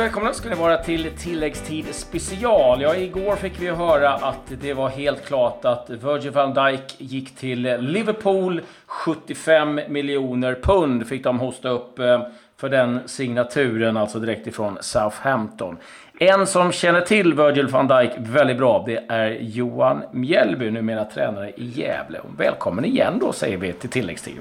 Välkomna 0.00 0.32
ska 0.32 0.48
ni 0.48 0.54
vara 0.54 0.76
till 0.76 1.10
tilläggstid 1.18 1.94
special. 1.94 2.82
Ja, 2.82 2.96
igår 2.96 3.36
fick 3.36 3.60
vi 3.60 3.70
höra 3.70 4.10
att 4.10 4.52
det 4.60 4.74
var 4.74 4.88
helt 4.88 5.26
klart 5.26 5.64
att 5.64 5.90
Virgil 5.90 6.30
van 6.30 6.54
Dijk 6.54 6.94
gick 6.98 7.36
till 7.36 7.62
Liverpool. 7.80 8.60
75 8.86 9.80
miljoner 9.88 10.54
pund 10.62 11.06
fick 11.06 11.24
de 11.24 11.40
hosta 11.40 11.68
upp 11.68 11.98
eh, 11.98 12.22
för 12.56 12.68
den 12.68 13.08
signaturen, 13.08 13.96
alltså 13.96 14.18
direkt 14.18 14.46
ifrån 14.46 14.78
Southampton. 14.80 15.76
En 16.20 16.46
som 16.46 16.72
känner 16.72 17.00
till 17.00 17.34
Virgil 17.34 17.66
van 17.66 17.88
Dijk 17.88 18.10
väldigt 18.18 18.58
bra, 18.58 18.84
det 18.86 19.04
är 19.08 19.30
Johan 19.40 20.02
Mjällby, 20.12 20.70
numera 20.70 21.04
tränare 21.04 21.50
i 21.50 21.64
Gävle. 21.64 22.20
Välkommen 22.38 22.84
igen 22.84 23.18
då, 23.20 23.32
säger 23.32 23.56
vi 23.56 23.72
till 23.72 23.90
tilläggstid. 23.90 24.34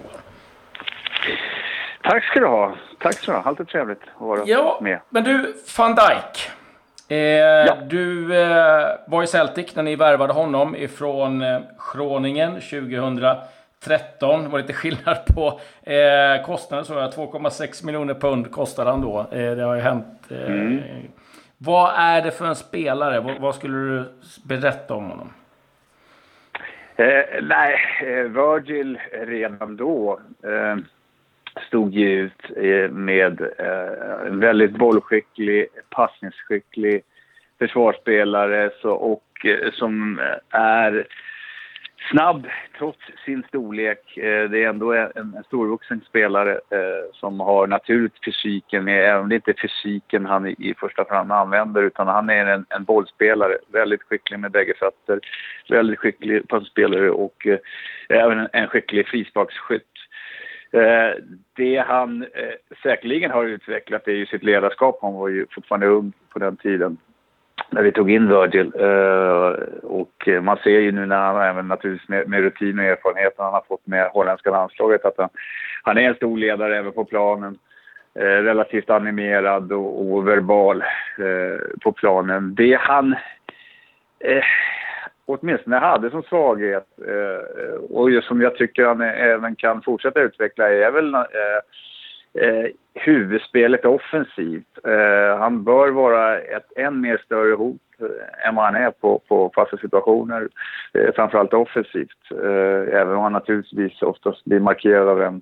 Tack 2.03 2.23
ska 2.23 2.39
du 2.39 2.45
ha. 2.45 2.75
Tack 2.99 3.13
så 3.13 3.31
du 3.31 3.37
ha. 3.37 3.43
Alltid 3.43 3.67
trevligt 3.67 4.01
att 4.15 4.21
vara 4.21 4.41
ja, 4.45 4.79
med. 4.81 4.99
Men 5.09 5.23
du, 5.23 5.55
van 5.77 5.95
Dijk. 5.95 6.51
Eh, 7.07 7.17
ja. 7.17 7.75
Du 7.89 8.35
eh, 8.41 8.87
var 9.07 9.23
i 9.23 9.27
Celtic 9.27 9.75
när 9.75 9.83
ni 9.83 9.95
värvade 9.95 10.33
honom 10.33 10.75
ifrån 10.75 11.41
eh, 11.41 11.59
Groningen 11.93 12.53
2013. 12.53 14.43
Det 14.43 14.49
var 14.49 14.59
lite 14.59 14.73
skillnad 14.73 15.17
på 15.35 15.59
eh, 15.83 16.45
kostnaden. 16.45 16.85
2,6 16.85 17.85
miljoner 17.85 18.13
pund 18.13 18.51
kostade 18.51 18.89
han 18.89 19.01
då. 19.01 19.19
Eh, 19.31 19.55
det 19.55 19.63
har 19.63 19.75
ju 19.75 19.81
hänt. 19.81 20.31
Eh, 20.31 20.51
mm. 20.51 20.81
Vad 21.57 21.93
är 21.95 22.21
det 22.21 22.31
för 22.31 22.45
en 22.45 22.55
spelare? 22.55 23.19
Vad, 23.19 23.39
vad 23.39 23.55
skulle 23.55 23.77
du 23.77 24.05
berätta 24.45 24.93
om 24.93 25.09
honom? 25.09 25.33
Eh, 26.95 27.23
nej, 27.41 27.79
Virgil 28.29 28.99
redan 29.11 29.77
då 29.77 30.19
stod 31.67 31.93
ju 31.93 32.09
ut 32.09 32.57
eh, 32.57 32.91
med 32.91 33.41
en 34.27 34.39
väldigt 34.39 34.71
bollskicklig, 34.71 35.67
passningsskicklig 35.89 37.01
försvarsspelare 37.59 38.71
så, 38.81 38.91
och 38.91 39.45
eh, 39.45 39.71
som 39.71 40.19
är 40.49 41.07
snabb 42.11 42.47
trots 42.77 42.99
sin 43.25 43.43
storlek. 43.47 43.99
Det 44.15 44.63
är 44.63 44.69
ändå 44.69 44.93
en, 44.93 45.11
en 45.15 45.43
storvuxen 45.45 46.01
spelare 46.09 46.59
som 47.13 47.39
har 47.39 47.67
naturligt 47.67 48.25
fysiken 48.25 48.83
med, 48.83 49.09
även 49.09 49.21
om 49.21 49.29
det 49.29 49.35
inte 49.35 49.51
är 49.51 49.61
fysiken 49.61 50.25
han 50.25 50.47
i, 50.47 50.73
första 50.79 51.05
hand 51.09 51.31
använder 51.31 51.83
utan 51.83 52.07
han 52.07 52.29
är 52.29 52.45
en, 52.45 52.65
en 52.69 52.83
bollspelare. 52.83 53.57
Väldigt 53.67 54.03
skicklig 54.03 54.39
med 54.39 54.51
bägge 54.51 54.73
fötter, 54.79 55.19
väldigt 55.69 55.99
skicklig 55.99 56.47
passspelare 56.47 57.09
och 57.09 57.47
även 58.09 58.47
en 58.53 58.67
skicklig 58.67 59.07
frisparksskytt. 59.07 59.88
Eh, 60.71 61.23
det 61.55 61.77
han 61.77 62.21
eh, 62.21 62.77
säkerligen 62.83 63.31
har 63.31 63.45
utvecklat 63.45 64.07
är 64.07 64.11
ju 64.11 64.25
sitt 64.25 64.43
ledarskap. 64.43 64.99
Han 65.01 65.13
var 65.13 65.27
ju 65.27 65.45
fortfarande 65.51 65.87
ung 65.87 66.13
på 66.29 66.39
den 66.39 66.57
tiden 66.57 66.97
när 67.69 67.81
vi 67.81 67.91
tog 67.91 68.11
in 68.11 68.27
Virgil. 68.27 68.71
Eh, 68.79 69.49
och 69.83 70.29
man 70.41 70.57
ser 70.57 70.79
ju 70.79 70.91
nu 70.91 71.05
när 71.05 71.17
han 71.17 71.41
även 71.41 71.67
naturligtvis 71.67 72.09
med, 72.09 72.29
med 72.29 72.41
rutin 72.41 72.79
och 72.79 72.85
erfarenhet 72.85 73.33
han 73.37 73.53
har 73.53 73.63
fått 73.67 73.87
med 73.87 74.09
holländska 74.09 74.51
landslaget 74.51 75.05
att 75.05 75.17
han, 75.17 75.29
han 75.83 75.97
är 75.97 76.01
en 76.01 76.15
stor 76.15 76.37
ledare 76.37 76.77
även 76.77 76.91
på 76.91 77.05
planen. 77.05 77.57
Eh, 78.15 78.43
relativt 78.43 78.89
animerad 78.89 79.71
och, 79.71 80.11
och 80.11 80.27
verbal 80.27 80.81
eh, 81.17 81.79
på 81.81 81.91
planen. 81.91 82.55
Det 82.55 82.79
han 82.79 83.15
eh, 84.19 84.43
åtminstone 85.29 85.77
hade 85.77 86.09
som 86.09 86.23
svaghet 86.23 86.87
eh, 87.07 87.75
och 87.75 88.23
som 88.23 88.41
jag 88.41 88.55
tycker 88.55 88.85
han 88.85 89.01
även 89.01 89.55
kan 89.55 89.81
fortsätta 89.81 90.21
utveckla 90.21 90.69
är 90.69 90.91
väl 90.91 91.13
eh, 91.13 91.23
eh, 92.33 92.65
huvudspelet 92.93 93.85
offensivt. 93.85 94.77
Eh, 94.83 95.37
han 95.39 95.63
bör 95.63 95.89
vara 95.91 96.39
ett 96.39 96.77
än 96.77 97.01
mer 97.01 97.17
större 97.25 97.55
hot 97.55 97.81
eh, 97.99 98.47
än 98.47 98.55
vad 98.55 98.65
han 98.65 98.75
är 98.75 98.91
på, 98.91 99.21
på 99.27 99.51
fasta 99.55 99.77
situationer, 99.77 100.49
eh, 100.93 101.13
framförallt 101.15 101.53
offensivt. 101.53 102.31
Eh, 102.43 102.99
även 102.99 103.15
om 103.15 103.23
han 103.23 103.33
naturligtvis 103.33 104.01
oftast 104.01 104.45
blir 104.45 104.59
markerad 104.59 105.07
av 105.09 105.21
en 105.21 105.41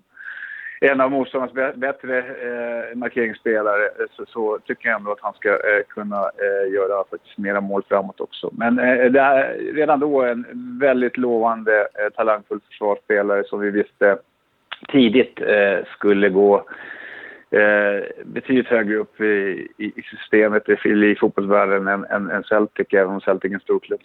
en 0.82 1.02
av 1.02 1.12
motståndarnas 1.12 1.76
bättre 1.76 2.18
eh, 2.18 2.98
markeringsspelare 2.98 3.86
eh, 3.86 4.06
så, 4.16 4.26
så, 4.26 4.60
tycker 4.66 4.90
jag 4.90 5.00
ändå 5.00 5.12
att 5.12 5.22
han 5.22 5.34
ska 5.34 5.50
eh, 5.50 5.84
kunna 5.88 6.18
eh, 6.18 6.74
göra 6.74 7.04
faktiskt 7.10 7.38
mera 7.38 7.62
mål 7.62 7.84
framåt 7.88 8.20
också. 8.20 8.50
Men 8.54 8.80
eh, 8.80 9.12
det 9.12 9.20
är 9.20 9.74
redan 9.74 10.00
då 10.00 10.22
en 10.22 10.46
väldigt 10.80 11.18
lovande, 11.18 11.80
eh, 11.80 12.10
talangfull 12.16 12.60
försvarsspelare 12.68 13.44
som 13.44 13.60
vi 13.60 13.70
visste 13.70 14.18
tidigt 14.88 15.42
eh, 15.42 15.86
skulle 15.94 16.30
gå 16.30 16.56
eh, 17.52 18.04
betydligt 18.26 18.68
högre 18.68 18.96
upp 18.96 19.22
i, 19.22 19.68
i 19.78 20.02
systemet 20.02 20.70
i, 20.70 20.90
i 20.90 21.16
fotbollsvärlden 21.16 21.88
än, 21.88 22.06
än, 22.06 22.32
än 22.32 22.44
Celtic, 22.44 22.88
även 22.94 23.14
om 23.14 23.22
Celtic 23.22 23.52
är 23.52 23.56
en 23.56 23.60
stor 23.60 23.80
klubb. 23.80 24.02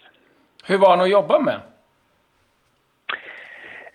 Hur 0.65 0.79
var 0.79 0.91
han 0.91 1.01
att 1.01 1.11
jobba 1.11 1.39
med? 1.39 1.61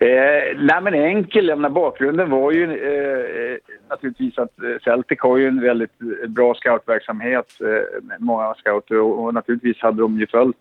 Eh, 0.00 0.56
nej 0.56 0.80
men 0.82 0.94
enkel, 0.94 1.48
jag 1.48 1.58
menar, 1.58 1.70
bakgrunden 1.70 2.30
var 2.30 2.52
ju 2.52 2.64
eh, 2.64 3.52
eh 3.52 3.58
naturligtvis 3.90 4.38
att 4.38 4.62
eh, 4.62 4.78
Celtic 4.84 5.20
har 5.20 5.36
ju 5.36 5.48
en 5.48 5.60
väldigt 5.60 6.02
eh, 6.22 6.28
bra 6.28 6.54
scoutverksamhet, 6.54 7.60
eh, 7.60 8.02
många 8.18 8.54
scouter. 8.54 9.00
Och, 9.00 9.24
och, 9.24 9.34
naturligtvis 9.34 9.78
hade 9.78 10.02
de 10.02 10.20
ju 10.20 10.26
följt 10.26 10.56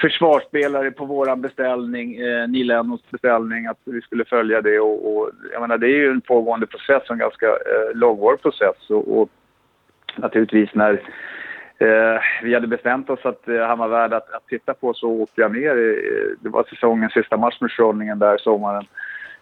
försvarsspelare 0.00 0.90
på 0.90 1.04
våran 1.04 1.40
beställning, 1.40 2.16
eh, 2.16 2.48
Neil 2.48 2.66
Lennons 2.66 3.10
beställning, 3.10 3.66
att 3.66 3.78
vi 3.84 4.00
skulle 4.00 4.24
följa 4.24 4.60
det. 4.60 4.80
Och, 4.80 5.16
och, 5.16 5.30
jag 5.52 5.60
menar 5.60 5.78
det 5.78 5.86
är 5.86 5.98
ju 5.98 6.10
en 6.10 6.20
pågående 6.20 6.66
process, 6.66 7.02
en 7.10 7.18
ganska 7.18 7.46
eh, 7.46 7.94
långvarig 7.94 8.42
process. 8.42 8.90
Och, 8.90 9.20
och 9.20 9.28
naturligtvis 10.16 10.74
när 10.74 11.02
Eh, 11.82 12.20
vi 12.42 12.54
hade 12.54 12.66
bestämt 12.66 13.10
oss 13.10 13.26
att 13.26 13.48
eh, 13.48 13.66
han 13.66 13.78
var 13.78 13.88
värd 13.88 14.12
att, 14.12 14.32
att 14.32 14.46
titta 14.46 14.74
på 14.74 14.94
så 14.94 15.08
åkte 15.10 15.40
jag 15.40 15.52
ner. 15.52 15.74
Det 16.40 16.48
var 16.48 16.64
säsongens 16.64 17.12
sista 17.12 17.36
match 17.36 17.60
med 17.60 17.70
Schroningen 17.70 18.18
där 18.18 18.38
sommaren 18.38 18.84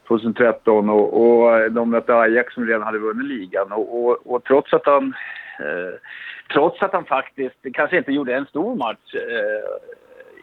2013 0.09 0.91
och, 0.91 1.21
och 1.23 1.73
de 1.73 1.91
mötte 1.91 2.15
Ajax 2.15 2.55
som 2.55 2.67
redan 2.67 2.83
hade 2.83 2.99
vunnit 2.99 3.27
ligan 3.27 3.73
och, 3.73 4.05
och, 4.05 4.19
och 4.25 4.45
trots 4.45 4.73
att 4.73 4.87
han 4.87 5.15
eh, 5.59 5.95
trots 6.53 6.83
att 6.83 6.93
han 6.93 7.05
faktiskt 7.05 7.67
kanske 7.73 7.99
inte 7.99 8.13
gjorde 8.13 8.35
en 8.35 8.47
stor 8.47 8.75
match 8.75 9.15
eh, 9.15 9.91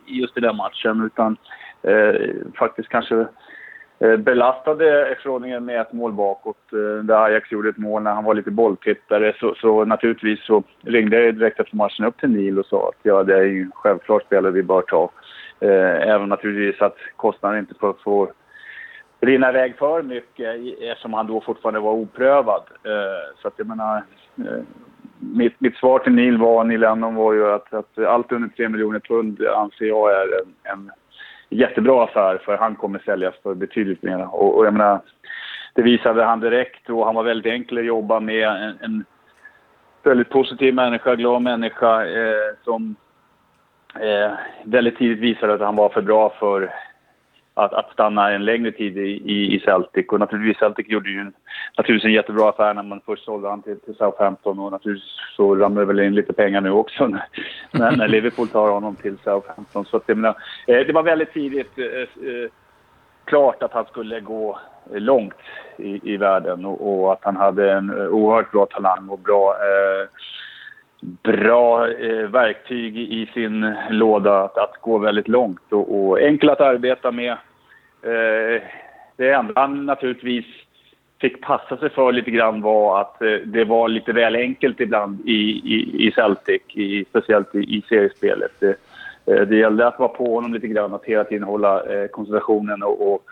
just 0.06 0.38
i 0.38 0.42
den 0.42 0.56
matchen 0.56 1.06
utan 1.06 1.38
eh, 1.84 2.22
faktiskt 2.60 2.90
kanske 2.90 3.28
Eh, 4.00 4.18
belastade 4.18 5.18
Groningen 5.24 5.66
med 5.66 5.82
ett 5.82 5.94
mål 5.94 6.14
bakåt 6.14 6.74
eh, 6.74 7.04
där 7.04 7.26
Ajax 7.26 7.52
gjorde 7.52 7.70
ett 7.70 7.78
mål 7.78 8.04
när 8.04 8.14
han 8.14 8.24
var 8.24 8.34
lite 8.34 8.52
bolltittare. 8.52 9.34
Så, 9.40 9.56
så 9.56 9.86
naturligtvis 9.86 10.46
så 10.46 10.64
ringde 10.82 11.24
jag 11.24 11.36
direkt 11.36 11.60
efter 11.60 11.76
matchen 11.76 12.06
upp 12.06 12.18
till 12.18 12.30
Neil 12.30 12.60
och 12.60 12.66
sa 12.66 12.90
att 12.90 13.00
ja, 13.04 13.24
det 13.24 13.38
är 13.38 13.44
ju 13.44 13.70
självklart 13.74 14.24
spelare 14.24 14.52
vi 14.52 14.64
bör 14.64 14.82
ta. 14.82 15.10
Eh, 15.60 16.10
även 16.10 16.30
naturligtvis 16.30 16.82
att 16.82 16.98
kostnaden 17.16 17.60
inte 17.60 17.74
får, 17.80 17.94
får 18.04 18.32
rinna 19.22 19.50
iväg 19.50 19.78
för 19.78 20.04
mycket 20.04 20.56
eftersom 20.82 21.14
han 21.14 21.28
då 21.28 21.42
fortfarande 21.42 21.80
var 21.80 21.92
oprövad. 21.92 22.64
Så 23.42 23.48
att 23.48 23.54
jag 23.58 23.68
menar, 23.68 24.04
mitt, 25.20 25.60
mitt 25.60 25.76
svar 25.76 26.00
till 26.00 26.12
Neil 26.12 26.38
var, 26.38 26.64
Neil 26.64 26.80
Lennon 26.80 27.16
var 27.16 27.34
ju 27.34 27.52
att, 27.52 27.74
att 27.74 27.98
allt 27.98 28.32
under 28.32 28.50
3 28.50 28.70
miljoner 28.70 29.00
pund 29.00 29.42
anser 29.48 29.86
jag 29.86 30.12
är 30.12 30.42
en, 30.42 30.54
en 30.64 30.92
jättebra 31.50 32.04
affär 32.04 32.38
för 32.38 32.58
han 32.58 32.76
kommer 32.76 33.00
säljas 33.00 33.36
för 33.44 33.54
betydligt 33.54 34.04
mer. 34.04 34.36
Och, 34.36 34.58
och 34.58 34.66
jag 34.66 34.74
menar, 34.74 35.02
det 35.74 35.82
visade 35.82 36.24
han 36.24 36.40
direkt 36.40 36.90
och 36.90 37.06
han 37.06 37.16
var 37.16 37.24
väldigt 37.24 37.54
enkel 37.54 37.78
att 37.78 37.86
jobba 37.86 38.20
med. 38.20 38.48
En, 38.48 38.78
en 38.82 39.06
väldigt 40.04 40.30
positiv 40.30 40.74
människa, 40.74 41.16
glad 41.16 41.42
människa 41.42 42.06
eh, 42.06 42.56
som 42.64 42.96
eh, 44.00 44.32
väldigt 44.64 44.98
tidigt 44.98 45.20
visade 45.20 45.54
att 45.54 45.62
han 45.62 45.76
var 45.76 45.90
för 45.90 46.02
bra 46.02 46.34
för 46.40 46.74
att, 47.58 47.74
att 47.74 47.92
stanna 47.94 48.32
en 48.32 48.46
längre 48.46 48.72
tid 48.72 48.98
i, 48.98 49.56
i, 49.56 49.60
Celtic. 49.60 50.08
Och 50.08 50.20
naturligtvis 50.20 50.58
Celtic 50.58 50.90
gjorde 50.90 51.10
ju 51.10 51.20
en, 51.20 51.34
naturligtvis 51.78 52.06
en 52.06 52.14
jättebra 52.14 52.50
affär 52.50 52.74
när 52.74 52.84
man 52.84 53.02
först 53.06 53.26
sålde 53.26 53.50
han 53.50 53.62
till, 53.62 53.80
till 53.80 53.96
Southampton 53.96 54.60
och 54.60 54.72
naturligtvis 54.72 55.12
så 55.36 55.56
ramlar 55.56 55.82
det 55.82 55.86
väl 55.86 56.00
in 56.00 56.16
lite 56.16 56.34
pengar 56.34 56.62
nu 56.62 56.72
också 56.72 57.08
när, 57.08 57.26
när, 57.98 58.08
Liverpool 58.08 58.48
tar 58.48 58.70
honom 58.70 58.96
till 58.96 59.18
Southampton. 59.24 59.86
Så 59.86 59.98
att, 59.98 60.04
jag 60.06 60.18
menar, 60.18 60.36
eh, 60.68 60.80
det 60.80 60.94
var 60.94 61.04
väldigt 61.04 61.34
tidigt 61.34 61.78
eh, 61.78 61.86
eh, 62.30 62.50
klart 63.26 63.64
att 63.64 63.74
han 63.74 63.86
skulle 63.86 64.20
gå 64.20 64.60
långt 64.92 65.34
i, 65.78 66.14
i 66.14 66.18
världen 66.18 66.66
och, 66.66 67.04
och, 67.04 67.14
att 67.14 67.24
han 67.24 67.36
hade 67.36 67.72
en 67.72 68.08
oerhört 68.08 68.52
bra 68.52 68.66
talang 68.66 69.10
och 69.10 69.20
bra 69.20 69.52
eh, 69.54 70.08
bra 71.02 71.90
eh, 71.90 72.28
verktyg 72.28 72.98
i 72.98 73.30
sin 73.34 73.76
låda 73.90 74.44
att, 74.44 74.58
att 74.58 74.82
gå 74.82 74.98
väldigt 74.98 75.28
långt 75.28 75.74
och, 75.74 76.08
och 76.08 76.22
enkel 76.22 76.50
att 76.50 76.62
arbeta 76.62 77.12
med. 77.12 77.32
Eh, 78.02 78.62
det 79.18 79.32
enda 79.32 79.54
han 79.56 79.86
naturligtvis 79.86 80.46
fick 81.22 81.42
passa 81.42 81.78
sig 81.78 81.90
för 81.90 82.12
lite 82.12 82.32
grann 82.32 82.62
var 82.62 83.02
att 83.02 83.22
eh, 83.22 83.36
det 83.46 83.64
var 83.66 83.88
lite 83.90 84.14
väl 84.14 84.36
enkelt 84.36 84.80
ibland 84.80 85.20
i, 85.26 85.62
i, 85.66 86.08
i 86.08 86.12
Celtic, 86.12 86.62
i, 86.68 87.06
speciellt 87.10 87.56
i, 87.56 87.60
i 87.60 87.84
seriespelet. 87.90 88.52
Det, 88.60 88.78
eh, 89.26 89.42
det 89.42 89.56
gällde 89.56 89.88
att 89.88 90.00
vara 90.00 90.10
på 90.10 90.36
honom 90.36 90.54
lite 90.54 90.68
grann, 90.68 90.94
att 90.94 91.06
hela 91.06 91.24
tiden 91.24 91.44
hålla 91.44 91.84
eh, 91.84 92.08
koncentrationen 92.08 92.84
och, 92.84 93.14
och 93.14 93.24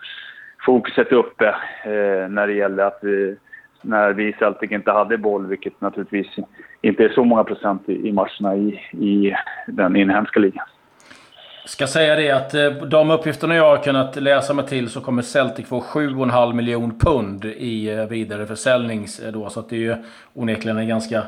fokuset 0.66 1.12
uppe 1.12 1.46
eh, 1.84 2.28
när 2.28 2.46
det 2.46 2.52
gällde 2.52 2.86
att 2.86 3.04
eh, 3.04 3.10
när 3.82 4.12
vi 4.12 4.28
i 4.28 4.36
Celtic 4.38 4.70
inte 4.70 4.92
hade 4.92 5.18
boll, 5.18 5.46
vilket 5.46 5.80
naturligtvis 5.80 6.36
inte 6.86 7.04
är 7.04 7.08
så 7.08 7.24
många 7.24 7.44
procent 7.44 7.88
i, 7.88 8.08
i 8.08 8.12
matcherna 8.12 8.56
i, 8.56 8.80
i 8.92 9.34
den 9.66 9.96
inhemska 9.96 10.40
ligan. 10.40 10.66
Ska 11.66 11.86
säga 11.86 12.16
det 12.16 12.30
att 12.30 12.54
eh, 12.54 12.70
de 12.70 13.10
uppgifterna 13.10 13.54
jag 13.54 13.76
har 13.76 13.82
kunnat 13.82 14.16
läsa 14.16 14.54
mig 14.54 14.66
till 14.66 14.90
så 14.90 15.00
kommer 15.00 15.22
Celtic 15.22 15.66
få 15.66 15.80
7,5 15.80 16.52
miljon 16.52 16.98
pund 16.98 17.44
i 17.44 17.90
eh, 17.90 18.06
vidareförsäljning 18.06 19.06
eh, 19.24 19.32
då. 19.32 19.50
Så 19.50 19.60
att 19.60 19.68
det 19.68 19.76
är 19.76 19.80
ju 19.80 19.96
onekligen 20.34 20.78
en 20.78 20.88
ganska 20.88 21.22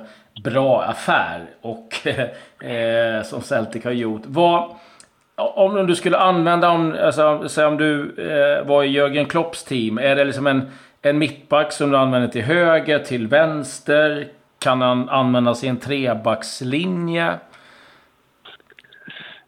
bra 0.44 0.82
affär 0.82 1.40
och 1.60 1.94
eh, 2.64 3.22
som 3.22 3.40
Celtic 3.42 3.84
har 3.84 3.92
gjort. 3.92 4.22
Vad, 4.26 4.70
om 5.36 5.86
du 5.86 5.94
skulle 5.94 6.18
använda, 6.18 6.70
om, 6.70 6.96
alltså, 7.02 7.48
säg 7.48 7.66
om 7.66 7.76
du 7.76 8.14
eh, 8.18 8.66
var 8.66 8.82
i 8.82 8.86
Jörgen 8.86 9.26
Klopps 9.26 9.64
team. 9.64 9.98
Är 9.98 10.16
det 10.16 10.24
liksom 10.24 10.46
en, 10.46 10.70
en 11.02 11.18
mittback 11.18 11.72
som 11.72 11.90
du 11.90 11.96
använder 11.96 12.28
till 12.28 12.42
höger, 12.42 12.98
till 12.98 13.26
vänster? 13.26 14.28
Kan 14.58 14.80
han 14.80 15.08
användas 15.08 15.64
i 15.64 15.68
en 15.68 15.76
trebackslinje? 15.76 17.38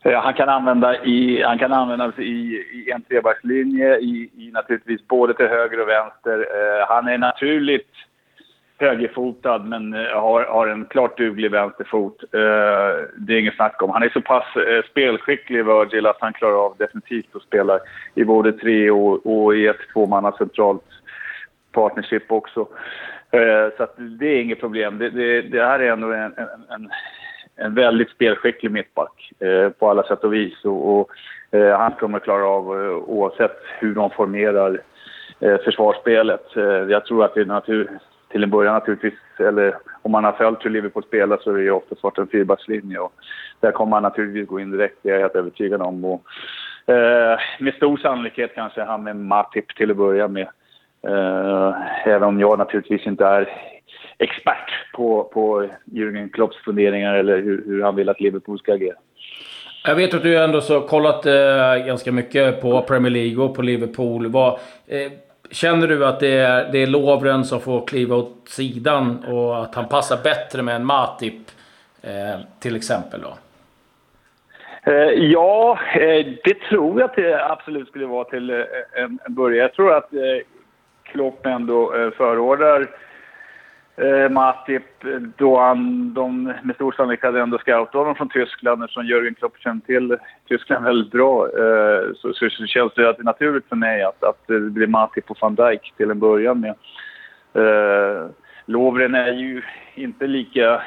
Eh, 0.04 0.20
han 0.22 0.34
kan, 0.34 0.48
använda 0.48 1.04
i, 1.04 1.42
han 1.42 1.58
kan 1.58 1.72
användas 1.72 2.18
i, 2.18 2.64
i 2.72 2.90
en 2.94 3.02
trebackslinje, 3.02 3.96
i, 3.96 4.30
i 4.36 4.50
naturligtvis 4.52 5.08
både 5.08 5.34
till 5.34 5.46
höger 5.46 5.80
och 5.80 5.88
vänster. 5.88 6.38
Eh, 6.38 6.86
han 6.88 7.08
är 7.08 7.18
naturligt 7.18 7.90
högerfotad 8.80 9.58
men 9.58 9.94
eh, 9.94 10.20
har, 10.20 10.44
har 10.44 10.66
en 10.66 10.84
klart 10.84 11.18
duglig 11.18 11.50
vänsterfot. 11.50 12.22
Eh, 12.22 13.08
det 13.16 13.34
är 13.34 13.40
inget 13.40 13.54
snack 13.54 13.82
om. 13.82 13.90
Han 13.90 14.02
är 14.02 14.08
så 14.08 14.20
pass 14.20 14.56
eh, 14.56 14.90
spelskicklig, 14.90 15.64
Virgil, 15.64 16.06
att 16.06 16.20
han 16.20 16.32
klarar 16.32 16.64
av 16.66 16.76
definitivt 16.78 17.36
att 17.36 17.42
spela 17.42 17.78
i 18.14 18.24
både 18.24 18.52
tre 18.52 18.90
och, 18.90 19.26
och 19.26 19.56
i 19.56 19.66
ett 19.66 19.88
tvåmanna 19.92 20.32
centralt 20.32 20.84
partnership 21.72 22.32
också. 22.32 22.68
Eh, 23.30 23.68
så 23.76 23.86
det 23.96 24.26
är 24.26 24.42
inget 24.42 24.60
problem. 24.60 24.98
Det, 24.98 25.10
det, 25.10 25.42
det 25.42 25.64
här 25.64 25.80
är 25.80 25.92
ändå 25.92 26.12
en, 26.12 26.34
en, 26.36 26.64
en 26.68 26.90
en 27.62 27.74
väldigt 27.74 28.10
spelskicklig 28.10 28.70
mittback 28.70 29.32
eh, 29.38 29.68
på 29.68 29.90
alla 29.90 30.02
sätt 30.02 30.24
och 30.24 30.34
vis. 30.34 30.64
Och, 30.64 31.00
och 31.00 31.10
eh, 31.50 31.78
han 31.78 31.92
kommer 31.92 32.18
att 32.18 32.24
klara 32.24 32.46
av, 32.46 32.68
oavsett 33.06 33.56
hur 33.78 33.94
de 33.94 34.10
formerar 34.10 34.80
försvarsspelet. 35.64 36.46
Jag 36.88 37.04
tror 37.04 37.24
att 37.24 37.34
det 37.34 37.40
är 37.40 37.44
natur, 37.44 37.90
till 38.30 38.42
en 38.42 38.50
början 38.50 38.74
naturligtvis, 38.74 39.20
eller 39.38 39.76
om 40.02 40.12
man 40.12 40.24
har 40.24 40.32
följt 40.32 40.64
hur 40.64 40.70
Liverpool 40.70 41.02
spelar 41.02 41.36
så 41.36 41.50
är 41.50 41.54
det 41.54 41.62
ju 41.62 41.70
oftast 41.70 42.02
varit 42.02 42.18
en 42.18 42.26
fyrbackslinje. 42.26 42.98
Och 42.98 43.12
där 43.60 43.72
kommer 43.72 43.96
han 43.96 44.02
naturligtvis 44.02 44.48
gå 44.48 44.60
in 44.60 44.70
direkt, 44.70 44.98
det 45.02 45.08
är 45.08 45.12
jag 45.12 45.20
helt 45.20 45.36
övertygad 45.36 45.82
om. 45.82 46.04
Och, 46.04 46.22
eh, 46.94 47.38
med 47.60 47.74
stor 47.74 47.96
sannolikhet 47.96 48.54
kanske 48.54 48.82
han 48.82 49.04
med 49.04 49.16
Matip 49.16 49.76
till 49.76 49.90
att 49.90 49.96
börja 49.96 50.28
med 50.28 50.48
även 52.04 52.22
om 52.22 52.40
jag 52.40 52.58
naturligtvis 52.58 53.06
inte 53.06 53.24
är 53.24 53.48
expert 54.18 54.92
på, 54.94 55.24
på 55.24 55.68
Jürgen 55.84 56.30
Klopps 56.30 56.56
funderingar 56.56 57.14
eller 57.14 57.36
hur, 57.36 57.64
hur 57.66 57.82
han 57.82 57.96
vill 57.96 58.08
att 58.08 58.20
Liverpool 58.20 58.58
ska 58.58 58.72
agera. 58.72 58.96
Jag 59.84 59.94
vet 59.94 60.14
att 60.14 60.22
du 60.22 60.44
ändå 60.44 60.60
så 60.60 60.80
kollat 60.80 61.26
eh, 61.26 61.86
ganska 61.86 62.12
mycket 62.12 62.60
på 62.60 62.82
Premier 62.82 63.10
League 63.10 63.44
och 63.44 63.54
på 63.54 63.62
Liverpool. 63.62 64.26
Vad, 64.26 64.52
eh, 64.86 65.12
känner 65.50 65.88
du 65.88 66.06
att 66.06 66.20
det 66.20 66.38
är, 66.38 66.72
det 66.72 66.78
är 66.78 66.86
Lovren 66.86 67.44
som 67.44 67.60
får 67.60 67.86
kliva 67.86 68.16
åt 68.16 68.48
sidan 68.48 69.24
och 69.24 69.62
att 69.62 69.74
han 69.74 69.88
passar 69.88 70.18
bättre 70.24 70.62
med 70.62 70.76
en 70.76 70.84
Matip 70.84 71.50
eh, 72.02 72.40
till 72.60 72.76
exempel? 72.76 73.20
Då? 73.20 73.34
Eh, 74.92 75.12
ja, 75.32 75.78
eh, 75.94 76.26
det 76.44 76.60
tror 76.68 77.00
jag 77.00 77.10
att 77.10 77.16
det 77.16 77.44
absolut 77.50 77.88
skulle 77.88 78.06
vara 78.06 78.24
till 78.24 78.50
eh, 78.50 78.56
en, 78.94 79.18
en 79.24 79.34
början. 79.34 79.62
Jag 79.62 79.74
tror 79.74 79.96
att 79.96 80.10
Klopp 81.12 81.46
ändå 81.46 81.94
eh, 81.94 82.10
förordar 82.10 82.86
eh, 83.96 84.28
Matip 84.30 85.04
eh, 85.04 85.20
då 85.36 85.60
han, 85.60 86.14
de 86.14 86.44
med 86.62 86.74
stor 86.74 86.92
sannolikhet 86.92 87.34
ändå 87.34 87.58
scoutat 87.58 87.94
honom 87.94 88.14
från 88.14 88.28
Tyskland 88.28 88.82
eftersom 88.82 89.06
Jörgen 89.06 89.34
Klopp 89.34 89.58
känner 89.58 89.80
till 89.80 90.16
Tyskland 90.48 90.84
väldigt 90.84 91.12
bra. 91.12 91.46
Eh, 91.46 92.12
så, 92.16 92.32
så, 92.32 92.50
så 92.50 92.66
känns 92.66 92.94
det 92.94 93.08
att 93.08 93.24
naturligt 93.24 93.68
för 93.68 93.76
mig 93.76 94.02
att, 94.02 94.24
att 94.24 94.46
det 94.46 94.60
blir 94.60 94.86
Matip 94.86 95.30
och 95.30 95.38
van 95.40 95.54
Dijk 95.54 95.92
till 95.96 96.10
en 96.10 96.18
början 96.18 96.60
med. 96.60 96.74
Eh, 97.54 98.26
Lovren 98.66 99.14
är 99.14 99.32
ju 99.32 99.62
inte 99.94 100.26
lika 100.26 100.82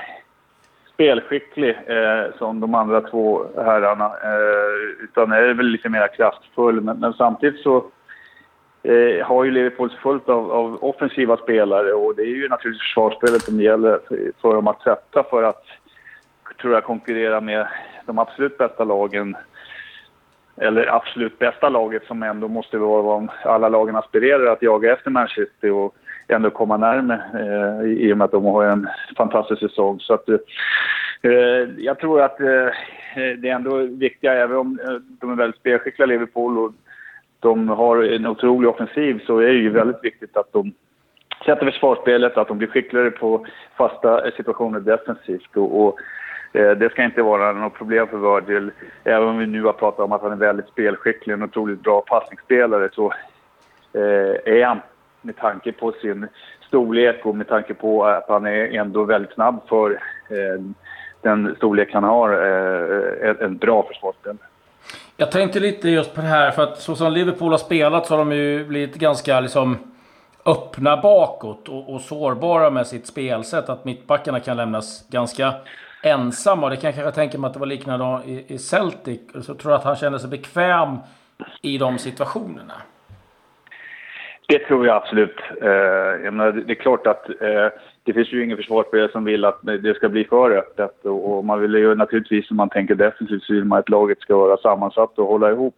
spelskicklig 0.93 1.77
eh, 1.87 2.37
som 2.37 2.59
de 2.59 2.75
andra 2.75 3.01
två 3.01 3.45
herrarna. 3.55 4.05
Eh, 4.05 5.03
utan 5.03 5.31
är 5.31 5.53
väl 5.53 5.65
lite 5.65 5.89
mer 5.89 6.15
kraftfull. 6.15 6.81
Men, 6.81 6.99
men 6.99 7.13
samtidigt 7.13 7.61
så 7.61 7.85
eh, 8.83 9.25
har 9.25 9.43
ju 9.43 9.51
Liverpool 9.51 9.89
fullt 10.03 10.29
av, 10.29 10.51
av, 10.51 10.83
offensiva 10.83 11.37
spelare 11.37 11.93
och 11.93 12.15
det 12.15 12.21
är 12.21 12.35
ju 12.35 12.49
naturligtvis 12.49 12.81
försvarsspelet 12.81 13.41
som 13.41 13.61
gäller 13.61 13.99
för, 14.07 14.31
för 14.41 14.53
dem 14.53 14.67
att 14.67 14.81
sätta 14.81 15.23
för 15.23 15.43
att, 15.43 15.63
tror 16.61 16.73
jag, 16.73 16.83
konkurrera 16.83 17.41
med 17.41 17.67
de 18.05 18.19
absolut 18.19 18.57
bästa 18.57 18.83
lagen. 18.83 19.35
Eller 20.57 20.95
absolut 20.95 21.39
bästa 21.39 21.69
laget 21.69 22.03
som 22.03 22.23
ändå 22.23 22.47
måste 22.47 22.77
vara 22.77 23.01
vad 23.01 23.27
alla 23.43 23.69
lagen 23.69 23.95
aspirerar 23.95 24.45
att 24.45 24.61
jaga 24.61 24.93
efter 24.93 25.09
Manchester 25.11 25.71
och 25.71 25.95
ändå 26.27 26.49
komma 26.49 26.77
närmare 26.77 27.21
eh, 27.33 27.91
i 27.91 28.13
och 28.13 28.17
med 28.17 28.25
att 28.25 28.31
de 28.31 28.45
har 28.45 28.65
en 28.65 28.87
fantastisk 29.17 29.59
säsong. 29.61 29.99
Så 29.99 30.13
att, 30.13 30.29
eh, 30.29 30.39
jag 31.77 31.99
tror 31.99 32.21
att 32.21 32.39
eh, 32.39 32.69
det 33.15 33.49
är 33.49 33.55
ändå 33.55 33.77
viktiga, 33.77 34.33
även 34.33 34.57
om 34.57 34.79
eh, 34.79 34.95
de 35.19 35.31
är 35.31 35.35
väldigt 35.35 35.59
spelskickliga 35.59 36.05
Liverpool 36.05 36.57
och 36.57 36.73
de 37.43 37.69
har 37.69 38.03
en 38.03 38.27
otrolig 38.27 38.69
offensiv 38.69 39.23
så 39.25 39.37
är 39.37 39.47
det 39.47 39.59
ju 39.59 39.69
väldigt 39.69 40.03
viktigt 40.03 40.37
att 40.37 40.53
de 40.53 40.73
sätter 41.45 41.71
försvarsspelet, 41.71 42.37
att 42.37 42.47
de 42.47 42.57
blir 42.57 42.67
skickligare 42.67 43.11
på 43.11 43.45
fasta 43.77 44.31
situationer 44.31 44.79
defensivt. 44.79 45.57
Och, 45.57 45.83
och 45.83 45.99
eh, 46.53 46.71
det 46.71 46.89
ska 46.89 47.03
inte 47.03 47.21
vara 47.21 47.53
något 47.53 47.73
problem 47.73 48.07
för 48.07 48.41
Virgil. 48.41 48.71
Även 49.03 49.27
om 49.27 49.37
vi 49.37 49.45
nu 49.45 49.63
har 49.63 49.73
pratat 49.73 49.99
om 49.99 50.11
att 50.11 50.21
han 50.21 50.31
är 50.31 50.35
väldigt 50.35 50.67
spelskicklig 50.67 51.33
och 51.33 51.41
en 51.41 51.49
otroligt 51.49 51.83
bra 51.83 52.01
passningsspelare 52.01 52.89
så 52.93 53.13
eh, 53.93 54.53
är 54.53 54.65
han 54.65 54.79
med 55.21 55.37
tanke 55.37 55.71
på 55.71 55.91
sin 55.91 56.27
storlek 56.67 57.25
och 57.25 57.35
med 57.35 57.47
tanke 57.47 57.73
på 57.73 58.05
att 58.05 58.29
han 58.29 58.45
är 58.45 58.77
ändå 58.79 59.03
väldigt 59.03 59.33
snabb 59.33 59.59
för 59.69 59.91
eh, 60.29 60.61
den 61.21 61.55
storlek 61.55 61.93
han 61.93 62.03
har, 62.03 62.29
eh, 62.31 63.35
en 63.39 63.57
bra 63.57 63.83
försvarsspelare. 63.83 64.47
Jag 65.17 65.31
tänkte 65.31 65.59
lite 65.59 65.89
just 65.89 66.13
på 66.13 66.21
det 66.21 66.27
här, 66.27 66.51
för 66.51 66.63
att 66.63 66.79
så 66.79 66.95
som 66.95 67.13
Liverpool 67.13 67.51
har 67.51 67.57
spelat 67.57 68.05
så 68.05 68.13
har 68.13 68.17
de 68.17 68.31
ju 68.31 68.65
blivit 68.65 68.95
ganska 68.95 69.39
liksom 69.39 69.77
öppna 70.45 70.97
bakåt 70.97 71.69
och, 71.69 71.93
och 71.93 72.01
sårbara 72.01 72.69
med 72.69 72.87
sitt 72.87 73.07
spelsätt. 73.07 73.69
Att 73.69 73.85
mittbackarna 73.85 74.39
kan 74.39 74.57
lämnas 74.57 75.07
ganska 75.09 75.53
ensamma. 76.03 76.69
Det 76.69 76.77
kan 76.77 76.87
jag 76.87 76.95
kanske 76.95 77.15
tänka 77.15 77.37
mig 77.37 77.47
att 77.47 77.53
det 77.53 77.59
var 77.59 77.67
liknande 77.67 78.21
i, 78.25 78.53
i 78.53 78.57
Celtic. 78.57 79.21
Så 79.33 79.53
tror 79.55 79.71
jag 79.71 79.79
att 79.79 79.85
han 79.85 79.95
kände 79.95 80.19
sig 80.19 80.29
bekväm 80.29 80.97
i 81.61 81.77
de 81.77 81.97
situationerna. 81.97 82.73
Det 84.53 84.59
tror 84.59 84.85
jag 84.85 84.95
absolut. 84.95 85.39
Eh, 85.61 85.69
jag 86.23 86.33
menar, 86.33 86.51
det 86.51 86.73
är 86.73 86.75
klart 86.75 87.07
att 87.07 87.29
eh, 87.29 87.67
det 88.03 88.13
finns 88.13 88.33
ju 88.33 88.43
ingen 88.43 88.57
försvarsspelare 88.57 89.11
som 89.11 89.23
vill 89.23 89.45
att 89.45 89.59
det 89.61 89.95
ska 89.95 90.09
bli 90.09 90.23
för 90.23 90.51
öppet. 90.51 91.05
Och 91.05 91.45
man 91.45 91.61
vill 91.61 91.73
ju 91.73 91.95
naturligtvis, 91.95 92.51
om 92.51 92.57
man 92.57 92.69
tänker 92.69 92.95
defensivt, 92.95 93.43
så 93.43 93.53
vill 93.53 93.65
man 93.65 93.79
att 93.79 93.89
laget 93.89 94.19
ska 94.19 94.37
vara 94.37 94.57
sammansatt 94.57 95.19
och 95.19 95.27
hålla 95.27 95.51
ihop. 95.51 95.75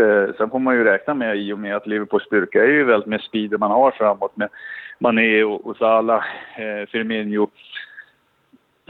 Eh, 0.00 0.34
sen 0.38 0.50
får 0.50 0.58
man 0.58 0.74
ju 0.74 0.84
räkna 0.84 1.14
med, 1.14 1.36
i 1.36 1.52
och 1.52 1.58
med 1.58 1.76
att 1.76 1.86
Liverpools 1.86 2.24
styrka 2.24 2.64
är 2.64 2.68
ju 2.68 2.84
väldigt 2.84 3.08
med 3.08 3.20
speed 3.20 3.58
man 3.60 3.70
har 3.70 3.90
framåt 3.90 4.36
med 4.36 4.48
Mané 4.98 5.44
och, 5.44 5.66
och 5.66 5.76
Salah, 5.76 6.24
eh, 6.56 6.86
Firmino, 6.88 7.50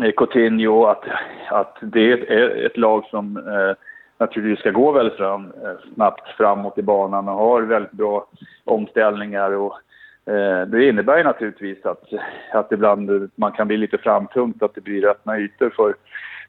eh, 0.03 0.13
Coutinho, 0.17 0.85
att, 0.85 1.05
att 1.51 1.79
det 1.81 2.13
är 2.13 2.67
ett 2.67 2.77
lag 2.77 3.05
som 3.11 3.37
eh, 3.37 3.77
naturligtvis 4.19 4.61
ska 4.61 4.71
gå 4.71 4.93
väldigt 4.93 5.17
fram, 5.17 5.53
eh, 5.65 5.95
snabbt 5.95 6.29
framåt 6.29 6.79
i 6.79 6.83
banan 6.83 7.29
och 7.29 7.35
har 7.35 7.63
väldigt 7.63 7.93
bra 7.93 8.27
omställningar 8.65 9.51
och 9.51 9.79
Eh, 10.31 10.67
det 10.67 10.89
innebär 10.89 11.19
ju 11.19 11.25
naturligtvis 11.25 11.87
att, 11.87 12.03
att 12.53 12.73
ibland 12.73 13.31
man 13.35 13.53
kan 13.53 13.69
bli 13.69 13.77
lite 13.77 13.99
framtungt, 13.99 14.63
att 14.63 14.75
det 14.75 14.81
blir 14.81 15.07
öppna 15.07 15.39
ytor 15.39 15.71
för 15.71 15.95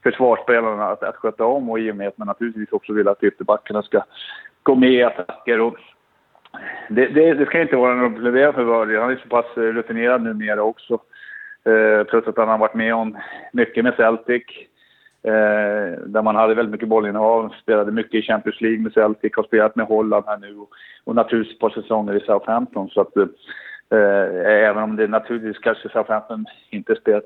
försvarsspelarna 0.04 0.86
att, 0.86 1.04
att 1.04 1.16
sköta 1.16 1.46
om 1.46 1.70
och 1.70 1.80
i 1.80 1.92
och 1.92 1.96
med 1.96 2.08
att 2.08 2.18
man 2.18 2.28
naturligtvis 2.28 2.72
också 2.72 2.94
vill 2.94 3.08
att 3.08 3.24
ytterbackarna 3.24 3.84
ska 3.84 4.04
gå 4.64 4.76
med 4.76 4.92
i 4.92 5.04
attacker. 5.04 5.62
Och 5.62 5.76
det, 6.90 7.08
det, 7.08 7.34
det 7.34 7.46
ska 7.46 7.62
inte 7.62 7.76
vara 7.76 7.96
något 7.96 8.24
problem 8.24 8.54
för 8.54 8.64
Wörley. 8.64 8.98
Han 8.98 9.12
är 9.12 9.16
så 9.24 9.30
pass 9.30 9.58
eh, 9.58 9.62
rutinerad 9.62 10.22
numera 10.22 10.64
också. 10.64 10.94
Eh, 11.64 12.08
trots 12.08 12.28
att 12.28 12.38
han 12.38 12.50
har 12.50 12.58
varit 12.58 12.74
med 12.74 12.96
om 12.96 13.18
mycket 13.54 13.84
med 13.84 13.94
Celtic. 13.94 14.44
Eh, 15.28 16.00
där 16.06 16.22
man 16.22 16.36
hade 16.36 16.54
väldigt 16.54 16.72
mycket 16.72 16.88
bollinnehav, 16.88 17.54
spelade 17.62 17.92
mycket 17.92 18.14
i 18.14 18.22
Champions 18.22 18.62
League 18.62 18.80
med 18.80 18.94
Celtic, 18.94 19.32
har 19.36 19.44
spelat 19.44 19.76
med 19.76 19.86
Holland 19.86 20.26
här 20.28 20.38
nu 20.38 20.58
och, 20.58 20.70
och 21.04 21.16
naturligtvis 21.16 21.56
ett 21.56 21.60
par 21.60 21.70
säsonger 21.70 22.16
i 22.16 22.20
Southampton. 22.20 22.90
Så 22.90 23.02
att, 23.02 23.18
eh, 23.18 23.28
eh 23.92 24.68
även 24.70 24.84
om 24.84 24.96
det 24.96 25.08
naturligtvis 25.08 25.58
kanske 25.58 25.90
Southampton 25.90 26.46
inte 26.70 26.96
spelat 26.96 27.24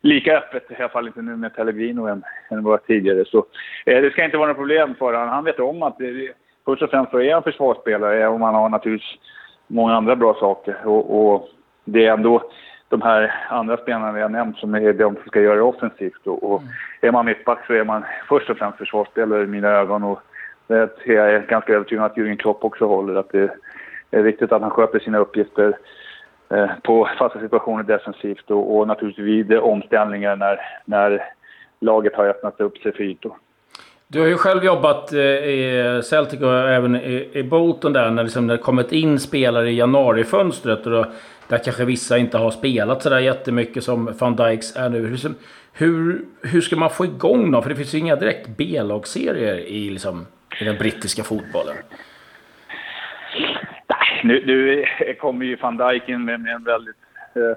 lika 0.00 0.38
öppet, 0.38 0.70
i 0.70 0.74
alla 0.78 0.88
fall 0.88 1.06
inte 1.06 1.22
nu 1.22 1.36
med 1.36 1.54
Pellegrino 1.54 2.06
än, 2.06 2.22
än 2.50 2.64
vad 2.64 2.86
tidigare. 2.86 3.24
Så 3.24 3.38
eh, 3.86 4.02
det 4.02 4.10
ska 4.10 4.24
inte 4.24 4.36
vara 4.36 4.48
något 4.48 4.56
problem 4.56 4.94
för 4.94 5.12
honom. 5.12 5.28
Han 5.28 5.44
vet 5.44 5.60
om 5.60 5.82
att 5.82 5.98
det, 5.98 6.32
först 6.64 6.82
och 6.82 6.90
främst 6.90 7.10
så 7.10 7.20
är 7.20 7.34
han 7.34 7.42
försvarsspelare, 7.42 8.16
eh, 8.16 8.22
även 8.22 8.34
om 8.34 8.42
han 8.42 8.54
har 8.54 8.68
naturligtvis 8.68 9.18
många 9.66 9.94
andra 9.94 10.16
bra 10.16 10.34
saker. 10.34 10.76
Och, 10.84 11.32
och 11.34 11.48
det 11.84 12.06
är 12.06 12.12
ändå 12.12 12.50
de 12.90 13.02
här 13.02 13.34
andra 13.48 13.76
spelarna 13.76 14.12
vi 14.12 14.20
har 14.20 14.28
nämnt 14.28 14.58
som 14.58 14.74
är 14.74 14.92
de 14.92 15.14
som 15.14 15.24
ska 15.26 15.40
göra 15.40 15.54
det 15.54 15.62
offensivt. 15.62 16.26
Och, 16.26 16.52
och 16.52 16.60
mm. 16.60 16.72
är 17.00 17.12
man 17.12 17.26
mittback 17.26 17.66
så 17.66 17.72
är 17.72 17.84
man 17.84 18.04
först 18.28 18.50
och 18.50 18.56
främst 18.56 18.78
försvarsspelare 18.78 19.42
i 19.42 19.46
mina 19.46 19.68
ögon. 19.68 20.02
Och 20.02 20.20
det 20.66 20.74
är 21.06 21.28
jag 21.28 21.46
ganska 21.46 21.72
övertygad 21.72 22.04
om 22.04 22.10
att 22.10 22.16
Jürgen 22.16 22.36
Klopp 22.36 22.64
också 22.64 22.86
håller. 22.86 23.14
Att 23.14 23.32
det 23.32 23.50
är 24.10 24.22
viktigt 24.22 24.52
att 24.52 24.62
han 24.62 24.70
sköter 24.70 24.98
sina 24.98 25.18
uppgifter 25.18 25.76
eh, 26.48 26.70
på 26.82 27.08
fasta 27.18 27.40
situationer 27.40 27.82
defensivt 27.82 28.50
och, 28.50 28.78
och 28.78 28.88
naturligtvis 28.88 29.50
vid 29.50 29.58
omställningar 29.58 30.36
när, 30.36 30.60
när 30.84 31.24
laget 31.80 32.14
har 32.14 32.24
öppnat 32.24 32.60
upp 32.60 32.78
sig 32.78 32.92
för 32.92 33.02
ytor. 33.02 33.32
Du 34.08 34.20
har 34.20 34.26
ju 34.26 34.36
själv 34.36 34.64
jobbat 34.64 35.12
eh, 35.12 35.20
i 35.20 36.00
Celtic 36.04 36.40
och 36.40 36.68
även 36.68 36.96
i 36.96 37.46
Bolton 37.50 37.92
där 37.92 38.10
när, 38.10 38.22
liksom, 38.22 38.46
det 38.46 38.58
kommit 38.58 38.92
in 38.92 39.18
spelare 39.18 39.70
i 39.70 39.78
januarifönstret. 39.78 40.86
Och 40.86 40.92
då, 40.92 41.06
där 41.50 41.58
kanske 41.58 41.84
vissa 41.84 42.18
inte 42.18 42.38
har 42.38 42.50
spelat 42.50 43.02
sådär 43.02 43.18
jättemycket 43.18 43.84
som 43.84 44.14
van 44.18 44.36
Dijks 44.36 44.76
är 44.76 44.88
nu. 44.88 45.06
Hur, 45.06 45.34
hur, 45.72 46.24
hur 46.42 46.60
ska 46.60 46.76
man 46.76 46.90
få 46.90 47.04
igång 47.04 47.50
dem? 47.50 47.62
För 47.62 47.70
det 47.70 47.76
finns 47.76 47.94
ju 47.94 47.98
inga 47.98 48.16
direkt 48.16 48.48
B-lagsserier 48.56 49.58
i, 49.58 49.90
liksom, 49.90 50.26
i 50.60 50.64
den 50.64 50.78
brittiska 50.78 51.22
fotbollen. 51.22 51.76
Nu, 54.24 54.42
nu 54.46 54.84
kommer 55.20 55.46
ju 55.46 55.56
van 55.56 55.76
Dijk 55.76 56.08
in 56.08 56.24
med, 56.24 56.40
med 56.40 56.54
en 56.54 56.64
väldigt 56.64 56.96
eh, 57.34 57.56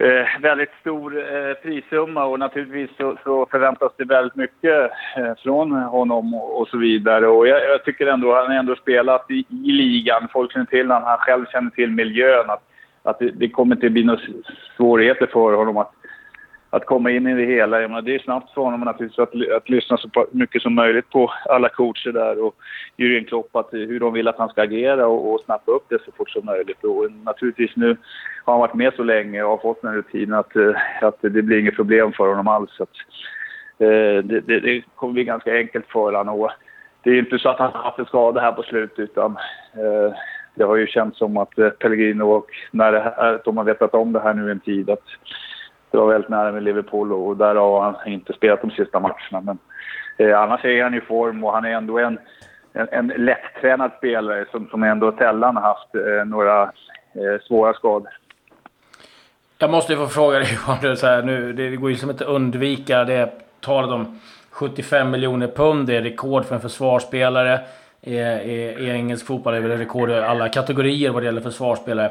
eh, 0.00 0.40
väldigt 0.40 0.70
stor 0.80 1.18
eh, 1.18 1.54
prissumma 1.54 2.24
och 2.24 2.38
naturligtvis 2.38 2.96
så, 2.96 3.16
så, 3.24 3.46
förväntas 3.50 3.92
det 3.96 4.04
väldigt 4.04 4.36
mycket 4.36 4.90
eh, 5.16 5.34
från 5.42 5.72
honom 5.72 6.34
och, 6.34 6.60
och, 6.60 6.68
så 6.68 6.78
vidare. 6.78 7.26
Och 7.26 7.48
jag, 7.48 7.64
jag 7.64 7.84
tycker 7.84 8.06
ändå 8.06 8.34
han 8.34 8.46
har 8.46 8.54
ändå 8.54 8.76
spelat 8.76 9.30
i, 9.30 9.44
i 9.64 9.72
ligan. 9.72 10.28
Folk 10.32 10.52
känner 10.52 10.66
till 10.66 10.90
honom, 10.90 11.08
han 11.08 11.18
själv 11.18 11.46
känner 11.52 11.70
till 11.70 11.90
miljön. 11.90 12.50
Att, 12.50 12.62
att 13.02 13.18
det, 13.18 13.30
det 13.30 13.48
kommer 13.48 13.74
inte 13.74 13.90
bli 13.90 14.04
några 14.04 14.20
svårigheter 14.76 15.26
för 15.26 15.52
honom 15.52 15.76
att 15.76 15.92
att 16.70 16.86
komma 16.86 17.10
in 17.10 17.26
i 17.26 17.34
det 17.34 17.52
hela. 17.52 17.80
Jag 17.80 17.90
menar, 17.90 18.02
det 18.02 18.14
är 18.14 18.18
snabbt 18.18 18.54
för 18.54 18.62
honom 18.62 18.80
naturligtvis 18.80 19.18
att, 19.18 19.56
att 19.56 19.68
lyssna 19.68 19.96
så 19.96 20.08
mycket 20.30 20.62
som 20.62 20.74
möjligt 20.74 21.10
på 21.10 21.32
alla 21.48 21.68
coacher 21.68 22.12
där 22.12 22.44
och 22.44 22.54
Jürgen 22.96 23.24
Klopp, 23.24 23.56
att, 23.56 23.74
eh, 23.74 23.80
hur 23.80 24.00
de 24.00 24.12
vill 24.12 24.28
att 24.28 24.38
han 24.38 24.48
ska 24.48 24.62
agera 24.62 25.06
och, 25.06 25.32
och 25.34 25.40
snappa 25.40 25.72
upp 25.72 25.84
det 25.88 25.98
så 26.04 26.12
fort 26.12 26.30
som 26.30 26.44
möjligt. 26.44 26.84
Och 26.84 27.12
naturligtvis 27.12 27.76
nu 27.76 27.96
har 28.44 28.52
han 28.52 28.60
varit 28.60 28.74
med 28.74 28.92
så 28.94 29.02
länge 29.02 29.42
och 29.42 29.50
har 29.50 29.58
fått 29.58 29.82
den 29.82 29.90
här 29.90 29.98
rutinen 29.98 30.38
att, 30.38 30.56
eh, 30.56 30.74
att 31.02 31.18
det 31.20 31.42
blir 31.42 31.58
inget 31.58 31.76
problem 31.76 32.12
för 32.12 32.28
honom 32.28 32.48
alls. 32.48 32.80
Att, 32.80 32.96
eh, 33.78 34.24
det, 34.24 34.40
det, 34.40 34.60
det, 34.60 34.82
kommer 34.94 35.12
bli 35.12 35.24
ganska 35.24 35.56
enkelt 35.56 35.86
för 35.86 36.12
honom. 36.12 36.40
Och 36.40 36.50
det 37.02 37.10
är 37.10 37.18
inte 37.18 37.38
så 37.38 37.48
att 37.48 37.58
han 37.58 37.72
har 37.72 37.82
haft 37.82 37.98
en 37.98 38.04
skada 38.06 38.40
här 38.40 38.52
på 38.52 38.62
slutet 38.62 38.98
utan 38.98 39.36
eh, 39.74 40.14
det 40.54 40.64
har 40.64 40.76
ju 40.76 40.86
känts 40.86 41.18
som 41.18 41.36
att 41.36 41.58
eh, 41.58 41.68
Pellegrino 41.68 42.22
och 42.22 42.46
när 42.70 42.92
det 42.92 43.00
här, 43.00 43.40
de 43.44 43.56
har 43.56 43.64
vetat 43.64 43.94
om 43.94 44.12
det 44.12 44.20
här 44.20 44.34
nu 44.34 44.50
en 44.50 44.60
tid 44.60 44.90
att 44.90 45.04
det 45.90 45.98
var 45.98 46.12
väldigt 46.12 46.30
nära 46.30 46.52
med 46.52 46.62
Liverpool 46.62 47.12
och 47.12 47.36
där 47.36 47.54
har 47.54 47.82
han 47.82 48.12
inte 48.12 48.32
spelat 48.32 48.60
de 48.60 48.70
sista 48.70 49.00
matcherna. 49.00 49.40
Men 49.40 49.58
eh, 50.16 50.40
annars 50.40 50.64
är 50.64 50.82
han 50.82 50.94
i 50.94 51.00
form 51.00 51.44
och 51.44 51.52
han 51.52 51.64
är 51.64 51.70
ändå 51.70 51.98
en, 51.98 52.18
en, 52.72 52.88
en 52.90 53.06
lättränad 53.06 53.90
spelare 53.98 54.44
som, 54.50 54.68
som 54.68 54.82
ändå 54.82 55.12
sällan 55.12 55.56
haft 55.56 55.94
eh, 55.94 56.24
några 56.26 56.62
eh, 56.62 57.40
svåra 57.42 57.72
skador. 57.74 58.10
Jag 59.58 59.70
måste 59.70 59.92
ju 59.92 59.98
få 59.98 60.06
fråga 60.06 60.38
dig 60.38 60.48
Johan, 60.54 60.96
så 60.96 61.06
här, 61.06 61.22
nu, 61.22 61.52
det 61.52 61.76
går 61.76 61.90
ju 61.90 61.96
som 61.96 62.10
inte 62.10 62.24
att 62.24 62.30
undvika 62.30 63.04
det 63.04 63.30
talet 63.60 63.90
om 63.90 64.20
75 64.50 65.10
miljoner 65.10 65.46
pund. 65.46 65.86
Det 65.86 65.96
är 65.96 66.02
rekord 66.02 66.44
för 66.44 66.54
en 66.54 66.60
försvarsspelare. 66.60 67.60
I, 68.02 68.16
i, 68.16 68.76
i 68.78 68.90
engelsk 68.90 69.26
fotboll 69.26 69.54
är 69.54 69.60
det 69.60 69.76
rekord 69.76 70.10
i 70.10 70.14
alla 70.14 70.48
kategorier 70.48 71.10
vad 71.10 71.22
det 71.22 71.26
gäller 71.26 71.40
försvarsspelare. 71.40 72.10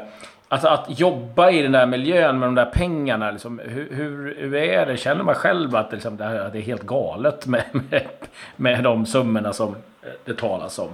Alltså 0.52 0.68
att 0.68 1.00
jobba 1.00 1.50
i 1.50 1.62
den 1.62 1.72
där 1.72 1.86
miljön 1.86 2.38
med 2.38 2.48
de 2.48 2.54
där 2.54 2.64
pengarna. 2.64 3.30
Liksom, 3.30 3.58
hur, 3.64 3.88
hur, 3.90 4.34
hur 4.38 4.54
är 4.54 4.86
det? 4.86 4.96
Känner 4.96 5.24
man 5.24 5.34
själv 5.34 5.76
att 5.76 5.92
liksom, 5.92 6.16
det, 6.16 6.24
här, 6.24 6.50
det 6.52 6.58
är 6.58 6.62
helt 6.62 6.82
galet 6.82 7.46
med, 7.46 7.64
med, 7.90 8.08
med 8.56 8.84
de 8.84 9.06
summorna 9.06 9.52
som 9.52 9.76
det 10.24 10.34
talas 10.34 10.78
om? 10.78 10.88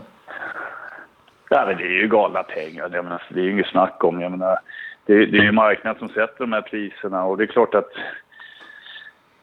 Ja, 1.50 1.64
men 1.66 1.76
det 1.76 1.82
är 1.82 2.00
ju 2.00 2.08
galna 2.08 2.42
pengar. 2.42 2.90
Jag 2.92 3.04
menar, 3.04 3.22
det 3.28 3.40
är 3.40 3.44
ju 3.44 3.50
inget 3.50 3.66
snack 3.66 4.04
om. 4.04 4.20
Jag 4.20 4.30
menar, 4.30 4.58
det, 5.06 5.26
det 5.26 5.38
är 5.38 5.42
ju 5.42 5.52
marknaden 5.52 5.98
som 5.98 6.08
sätter 6.08 6.38
de 6.38 6.52
här 6.52 6.62
priserna 6.62 7.24
och 7.24 7.36
det 7.36 7.44
är 7.44 7.46
klart 7.46 7.74
att 7.74 7.90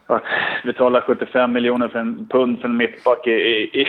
att 0.07 0.23
betala 0.63 1.01
75 1.01 1.51
miljoner 1.51 1.87
för 1.87 1.99
en 1.99 2.27
pund 2.27 2.61
för 2.61 2.67
en 2.67 2.77
mittback 2.77 3.27
är, 3.27 3.31
är, 3.31 3.77
är 3.77 3.87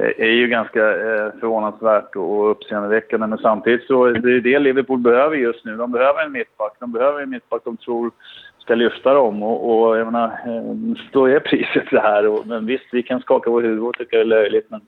Eh, 0.00 0.24
är 0.26 0.30
ju 0.30 0.46
ganska 0.46 0.80
eh, 0.80 1.32
förvånansvärt 1.40 2.16
och 2.16 2.50
uppseendeväckande. 2.50 3.26
Men 3.26 3.38
samtidigt 3.38 3.86
så 3.86 4.04
är 4.04 4.12
det 4.12 4.40
det 4.40 4.58
Liverpool 4.58 4.98
behöver 4.98 5.36
just 5.36 5.64
nu. 5.64 5.76
De 5.76 5.92
behöver 5.92 6.24
en 6.24 6.32
mittback. 6.32 6.72
De 6.78 6.92
behöver 6.92 7.22
en 7.22 7.30
mittback 7.30 7.62
de 7.64 7.76
tror 7.76 8.10
ska 8.58 8.74
lyfta 8.74 9.14
dem. 9.14 9.42
Och, 9.42 9.88
och 9.88 9.98
jag 9.98 10.06
menar, 10.06 10.26
eh, 10.26 10.96
då 11.12 11.26
är 11.26 11.40
priset 11.40 11.90
det 11.90 12.00
här. 12.00 12.26
Och, 12.26 12.46
men 12.46 12.66
visst, 12.66 12.86
vi 12.92 13.02
kan 13.02 13.20
skaka 13.20 13.50
vår 13.50 13.62
huvud 13.62 13.84
och 13.84 13.94
tycka 13.98 14.16
det 14.16 14.22
är 14.22 14.24
löjligt. 14.24 14.70
Men, 14.70 14.80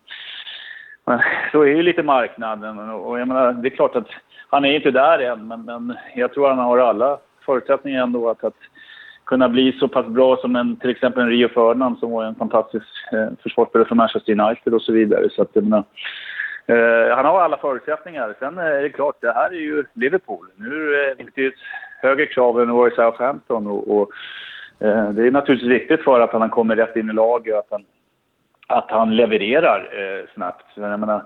men 1.06 1.20
så 1.52 1.62
är 1.62 1.66
ju 1.66 1.82
lite 1.82 2.02
marknaden. 2.02 2.90
Och 2.90 3.20
jag 3.20 3.28
menar, 3.28 3.52
det 3.52 3.68
är 3.68 3.76
klart 3.76 3.96
att 3.96 4.08
han 4.48 4.64
är 4.64 4.72
inte 4.72 4.90
där 4.90 5.18
än. 5.18 5.48
Men, 5.48 5.64
men 5.64 5.96
jag 6.14 6.32
tror 6.32 6.50
att 6.50 6.56
han 6.56 6.64
har 6.64 6.78
alla 6.78 7.18
förutsättningar 7.46 8.02
ändå 8.02 8.30
att, 8.30 8.44
att 8.44 8.54
kunna 9.32 9.48
bli 9.48 9.72
så 9.72 9.88
pass 9.88 10.06
bra 10.06 10.36
som 10.36 10.56
en, 10.56 10.76
till 10.76 10.90
exempel 10.90 11.22
en 11.22 11.28
Rio 11.28 11.48
Ferdinand 11.48 11.98
som 11.98 12.10
var 12.10 12.24
en 12.24 12.34
fantastisk 12.34 12.86
eh, 13.12 13.28
försvarsspelare 13.42 13.88
för 13.88 13.94
Manchester 13.94 14.40
United 14.40 14.74
och 14.74 14.82
så 14.82 14.92
vidare. 14.92 15.30
Så 15.30 15.42
att, 15.42 15.48
jag 15.52 15.64
menar, 15.64 15.84
eh, 16.66 17.16
han 17.16 17.24
har 17.24 17.40
alla 17.40 17.56
förutsättningar. 17.56 18.34
Sen 18.38 18.58
eh, 18.58 18.64
är 18.64 18.82
det 18.82 18.90
klart, 18.90 19.16
det 19.20 19.32
här 19.32 19.50
är 19.50 19.60
ju 19.60 19.84
Liverpool. 19.94 20.46
Nu 20.56 20.94
eh, 20.94 21.10
är 21.10 21.26
det 21.34 21.46
ett 21.46 21.54
högre 22.02 22.26
krav 22.26 22.60
än 22.60 22.70
var 22.70 22.88
i 22.88 22.94
Southampton 22.94 23.66
och, 23.66 23.96
och 23.96 24.10
eh, 24.78 25.10
det 25.10 25.26
är 25.26 25.30
naturligtvis 25.30 25.70
viktigt 25.70 26.04
för 26.04 26.20
att 26.20 26.32
han 26.32 26.50
kommer 26.50 26.76
rätt 26.76 26.96
in 26.96 27.10
i 27.10 27.12
laget 27.12 27.54
och 27.54 27.58
att 27.58 27.70
han, 27.70 27.84
att 28.66 28.90
han 28.90 29.16
levererar 29.16 29.78
eh, 29.80 30.26
snabbt. 30.34 30.66
Jag 30.74 31.00
menar, 31.00 31.22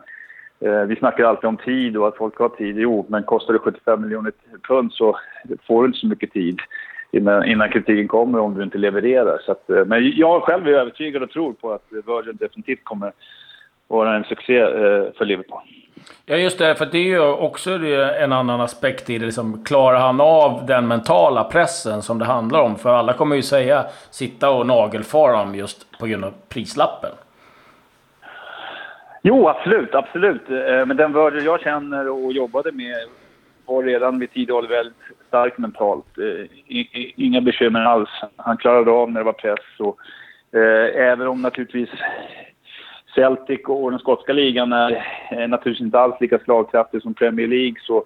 eh, 0.61 0.83
vi 0.83 0.97
snackar 0.97 1.25
alltid 1.25 1.49
om 1.49 1.57
tid 1.57 1.97
och 1.97 2.09
att 2.09 2.17
folk 2.17 2.39
har 2.39 2.49
tid. 2.49 2.79
Jo, 2.79 3.07
men 3.09 3.23
kostar 3.23 3.53
det 3.53 3.59
75 3.59 4.03
miljoner 4.03 4.33
pund 4.69 4.93
så 4.93 5.17
får 5.67 5.83
du 5.83 5.87
inte 5.87 5.99
så 5.99 6.07
mycket 6.07 6.33
tid 6.33 6.61
innan, 7.17 7.45
innan 7.45 7.71
kritiken 7.71 8.09
kommer 8.09 8.39
om 8.39 8.55
du 8.55 8.63
inte 8.63 8.79
levererar. 8.79 9.39
Så 9.47 9.53
att, 9.53 9.71
eh, 9.71 9.85
men 9.85 10.13
jag 10.17 10.43
själv 10.43 10.69
är 10.69 10.73
övertygad 10.73 11.23
och 11.23 11.31
tror 11.31 11.53
på 11.53 11.73
att 11.73 11.85
Virgin 11.91 12.37
definitivt 12.37 12.85
kommer 12.85 13.13
vara 13.89 14.17
en 14.17 14.25
succé 14.25 14.59
eh, 14.59 15.13
för 15.19 15.25
Liverpool. 15.25 15.61
Ja, 16.27 16.37
just 16.37 16.59
det. 16.59 16.75
För 16.75 16.87
det 16.87 16.99
är 16.99 17.03
ju 17.03 17.21
också 17.21 17.71
en 18.21 18.33
annan 18.33 18.61
aspekt 18.61 19.11
i 19.11 19.19
det. 19.19 19.25
Liksom, 19.25 19.65
klarar 19.65 19.99
han 19.99 20.21
av 20.21 20.67
den 20.67 20.89
mentala 20.89 21.45
pressen 21.45 22.03
som 22.03 22.19
det 22.19 22.25
handlar 22.25 22.61
om? 22.61 22.77
För 22.77 22.91
alla 22.91 23.13
kommer 23.13 23.37
ju 23.37 23.43
säga 23.43 23.85
sitta 24.11 24.51
och 24.51 24.67
nagelfara 24.67 25.37
honom 25.37 25.55
just 25.55 25.99
på 25.99 26.07
grund 26.07 26.25
av 26.25 26.35
prislappen. 26.49 27.11
Jo, 29.23 29.49
absolut. 29.49 29.95
absolut. 29.95 30.51
Eh, 30.51 30.87
men 30.87 30.97
den 30.97 31.13
Virgil 31.13 31.45
jag 31.45 31.61
känner 31.61 32.09
och 32.09 32.33
jobbade 32.33 32.73
med 32.73 32.97
var 33.67 33.83
redan 33.83 34.19
vid 34.19 34.33
tidig 34.33 34.55
ålder 34.55 34.77
väldigt 34.77 34.97
stark 35.29 35.59
mentalt. 35.59 36.19
Eh, 36.19 36.47
inga 37.17 37.41
bekymmer 37.41 37.81
alls. 37.81 38.11
Han 38.37 38.57
klarade 38.57 38.91
av 38.91 39.11
när 39.11 39.21
det 39.21 39.25
var 39.25 39.33
press. 39.33 39.65
Och, 39.79 39.99
eh, 40.59 41.09
även 41.11 41.27
om 41.27 41.43
naturligtvis 41.43 41.91
Celtic 43.15 43.61
och 43.67 43.91
den 43.91 44.01
skotska 44.01 44.33
ligan 44.33 44.73
är 44.73 45.49
naturligtvis 45.49 45.87
inte 45.87 46.01
alls 46.01 46.21
lika 46.21 46.39
slagkraftig 46.39 47.03
som 47.03 47.15
Premier 47.15 47.47
League 47.47 47.77
så 47.81 48.05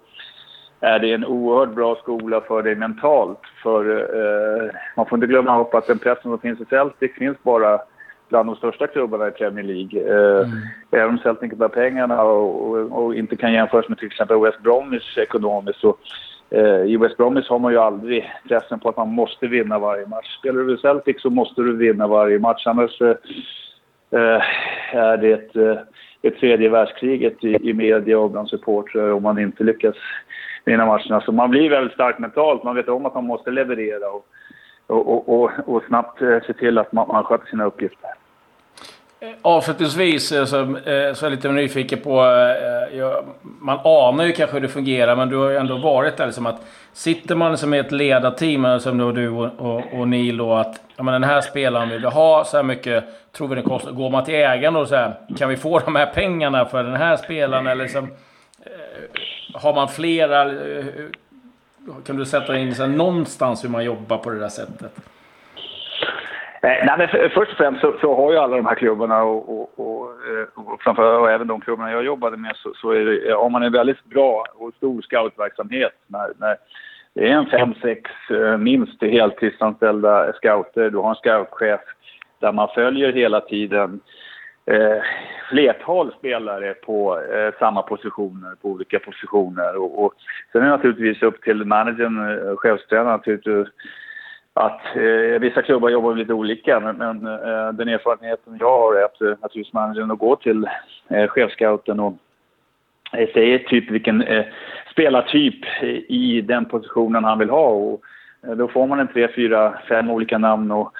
är 0.81 0.99
det 0.99 1.13
en 1.13 1.25
oerhört 1.25 1.75
bra 1.75 1.95
skola 1.95 2.41
för 2.41 2.63
dig 2.63 2.75
mentalt. 2.75 3.39
För 3.63 3.89
eh, 3.99 4.71
man 4.97 5.05
får 5.05 5.17
inte 5.17 5.27
glömma 5.27 5.61
upp 5.61 5.73
att 5.73 5.87
den 5.87 5.99
pressen 5.99 6.31
som 6.31 6.39
finns 6.39 6.61
i 6.61 6.65
Celtic 6.65 7.11
finns 7.15 7.37
bara 7.43 7.79
bland 8.29 8.49
de 8.49 8.55
största 8.55 8.87
klubbarna 8.87 9.27
i 9.27 9.31
Premier 9.31 9.65
League. 9.65 9.99
Eh, 10.01 10.47
mm. 10.47 10.59
Även 10.91 11.09
om 11.09 11.17
Celtic 11.17 11.51
inte 11.51 11.63
har 11.63 11.69
pengarna 11.69 12.21
och, 12.21 12.71
och, 12.71 13.03
och, 13.03 13.15
inte 13.15 13.35
kan 13.35 13.53
jämföras 13.53 13.89
med 13.89 13.97
till 13.97 14.07
exempel 14.07 14.39
West 14.39 14.59
Bromwich 14.59 15.17
ekonomiskt 15.17 15.79
så 15.79 15.95
Eh, 16.55 16.83
i 16.85 16.97
West 16.97 17.17
Bromwich 17.17 17.49
har 17.49 17.59
man 17.59 17.71
ju 17.71 17.77
aldrig 17.77 18.31
pressen 18.47 18.79
på 18.79 18.89
att 18.89 18.97
man 18.97 19.09
måste 19.09 19.47
vinna 19.47 19.79
varje 19.79 20.07
match. 20.07 20.37
Spelar 20.39 20.63
du 20.63 20.73
i 20.73 20.77
Celtic 20.77 21.21
så 21.21 21.29
måste 21.29 21.61
du 21.61 21.77
vinna 21.77 22.07
varje 22.07 22.39
match 22.39 22.67
annars 22.67 23.01
eh, 23.01 23.15
eh 24.11 24.41
är 24.95 25.17
det 25.17 25.31
ett, 25.31 25.55
eh, 25.55 25.77
ett 26.21 26.39
tredje 26.39 26.69
världskriget 26.69 27.43
i, 27.43 27.69
i 27.69 27.73
media 27.73 28.19
och 28.19 28.31
bland 28.31 28.49
supportrar 28.49 29.11
om 29.11 29.23
man 29.23 29.39
inte 29.39 29.63
lyckas 29.63 29.95
vinna 30.65 30.85
matcherna. 30.85 31.21
Så 31.21 31.31
man 31.31 31.49
blir 31.49 31.69
väldigt 31.69 31.93
stark 31.93 32.19
mentalt. 32.19 32.63
Man 32.63 32.75
vet 32.75 32.89
om 32.89 33.05
att 33.05 33.15
man 33.15 33.25
måste 33.25 33.51
leverera 33.51 34.09
och, 34.09 34.25
och, 34.87 35.29
och, 35.29 35.51
och 35.65 35.83
snabbt 35.87 36.19
se 36.19 36.53
till 36.53 36.77
att 36.77 36.91
man, 36.91 37.07
man 37.07 37.23
sköter 37.23 37.45
sina 37.45 37.65
uppgifter. 37.65 38.09
Avslutningsvis 39.41 40.31
eh, 40.31 40.45
så, 40.45 40.59
eh, 40.61 41.13
så 41.13 41.25
är 41.25 41.29
jag 41.29 41.31
lite 41.31 41.51
nyfiken 41.51 41.99
på... 41.99 42.21
Eh, 42.25 42.97
jag, 42.97 43.25
man 43.41 43.79
anar 43.83 44.23
ju 44.23 44.31
kanske 44.31 44.53
hur 44.53 44.61
det 44.61 44.67
fungerar, 44.67 45.15
men 45.15 45.29
du 45.29 45.35
har 45.35 45.49
ju 45.49 45.57
ändå 45.57 45.77
varit 45.77 46.17
där. 46.17 46.25
Liksom 46.25 46.45
att 46.45 46.61
sitter 46.93 47.35
man 47.35 47.57
som 47.57 47.73
i 47.73 47.77
ett 47.77 47.91
ledarteam, 47.91 48.79
som 48.79 48.97
då 48.97 49.11
du 49.11 49.29
och, 49.29 49.49
och, 49.57 49.99
och 49.99 50.07
Neil, 50.07 50.37
då, 50.37 50.53
att 50.53 50.81
ja, 50.95 51.03
men 51.03 51.13
den 51.13 51.23
här 51.23 51.41
spelaren 51.41 51.89
vill 51.89 52.01
vi 52.01 52.07
ha, 52.07 52.43
så 52.45 52.57
här 52.57 52.63
mycket 52.63 53.03
tror 53.31 53.47
vi 53.47 53.55
det 53.55 53.61
kostar. 53.61 53.91
Går 53.91 54.09
man 54.09 54.25
till 54.25 54.35
ägaren 54.35 54.75
och 54.75 54.87
så 54.87 54.95
här, 54.95 55.13
kan 55.37 55.49
vi 55.49 55.57
få 55.57 55.79
de 55.79 55.95
här 55.95 56.05
pengarna 56.05 56.65
för 56.65 56.83
den 56.83 56.95
här 56.95 57.17
spelaren? 57.17 57.67
Eller 57.67 57.83
liksom, 57.83 58.07
har 59.53 59.73
man 59.73 59.87
flera... 59.87 60.51
Kan 62.05 62.17
du 62.17 62.25
sätta 62.25 62.57
in 62.57 62.75
så 62.75 62.87
någonstans 62.87 63.63
hur 63.63 63.69
man 63.69 63.83
jobbar 63.83 64.17
på 64.17 64.29
det 64.29 64.39
där 64.39 64.49
sättet? 64.49 64.91
Eh, 66.63 66.85
nej, 66.85 66.95
men 66.97 67.29
först 67.29 67.51
och 67.51 67.57
främst 67.57 67.81
så, 67.81 67.95
så, 68.01 68.15
har 68.15 68.31
ju 68.31 68.37
alla 68.37 68.55
de 68.55 68.65
här 68.65 68.75
klubbarna 68.75 69.23
och, 69.23 69.49
och, 69.49 69.79
och, 69.79 70.09
eh, 70.09 70.47
och 70.53 70.81
framförallt 70.81 71.21
och 71.21 71.31
även 71.31 71.47
de 71.47 71.61
klubbarna 71.61 71.91
jag 71.91 72.03
jobbade 72.03 72.37
med 72.37 72.55
så, 72.55 72.73
så 72.75 72.91
är 72.91 73.05
det, 73.05 73.33
om 73.33 73.51
man 73.51 73.63
är 73.63 73.69
väldigt 73.69 74.03
bra 74.05 74.45
och 74.55 74.73
stor 74.73 75.01
scoutverksamhet 75.01 75.93
när, 76.07 76.31
när 76.37 76.57
det 77.13 77.29
är 77.29 77.33
en 77.33 77.45
fem, 77.45 77.73
sex 77.81 78.11
eh, 78.29 78.57
minst 78.57 79.01
heltidsanställda 79.01 80.33
scouter. 80.33 80.89
Du 80.89 80.97
har 80.97 81.09
en 81.09 81.15
scoutchef 81.15 81.81
där 82.39 82.51
man 82.51 82.67
följer 82.75 83.13
hela 83.13 83.41
tiden 83.41 83.99
eh, 84.65 85.03
flertal 85.49 86.13
spelare 86.19 86.73
på 86.73 87.21
eh, 87.21 87.53
samma 87.59 87.81
positioner, 87.81 88.55
på 88.61 88.69
olika 88.69 88.99
positioner. 88.99 89.75
Och, 89.77 90.03
och 90.03 90.13
sen 90.51 90.61
är 90.61 90.65
det 90.65 90.71
naturligtvis 90.71 91.23
upp 91.23 91.41
till 91.41 91.65
managern, 91.65 92.47
eh, 92.49 92.55
chefstränaren, 92.55 93.17
naturligtvis 93.17 93.67
att 94.53 94.95
eh, 94.95 95.39
vissa 95.39 95.61
klubbar 95.61 95.89
jobbar 95.89 96.15
lite 96.15 96.33
olika, 96.33 96.79
men, 96.79 96.95
men 96.95 97.27
eh, 97.27 97.73
den 97.73 97.87
erfarenheten 97.87 98.57
jag 98.59 98.79
har 98.79 98.95
är 98.95 99.05
att 99.05 99.21
eh, 99.21 99.27
naturligtvis 99.27 99.73
managern 99.73 100.11
att 100.11 100.19
gå 100.19 100.35
till 100.35 100.67
eh, 101.09 101.27
chefscouten 101.27 101.99
och 101.99 102.13
eh, 103.13 103.29
säger 103.33 103.59
typ 103.59 103.91
vilken 103.91 104.21
eh, 104.21 104.45
spelartyp 104.91 105.65
i 106.07 106.41
den 106.41 106.65
positionen 106.65 107.23
han 107.23 107.39
vill 107.39 107.49
ha. 107.49 107.67
Och, 107.67 108.01
eh, 108.47 108.51
då 108.51 108.67
får 108.67 108.87
man 108.87 108.99
en 108.99 109.07
tre, 109.07 109.27
fyra, 109.35 109.79
fem 109.89 110.09
olika 110.09 110.37
namn 110.37 110.71
och, 110.71 110.93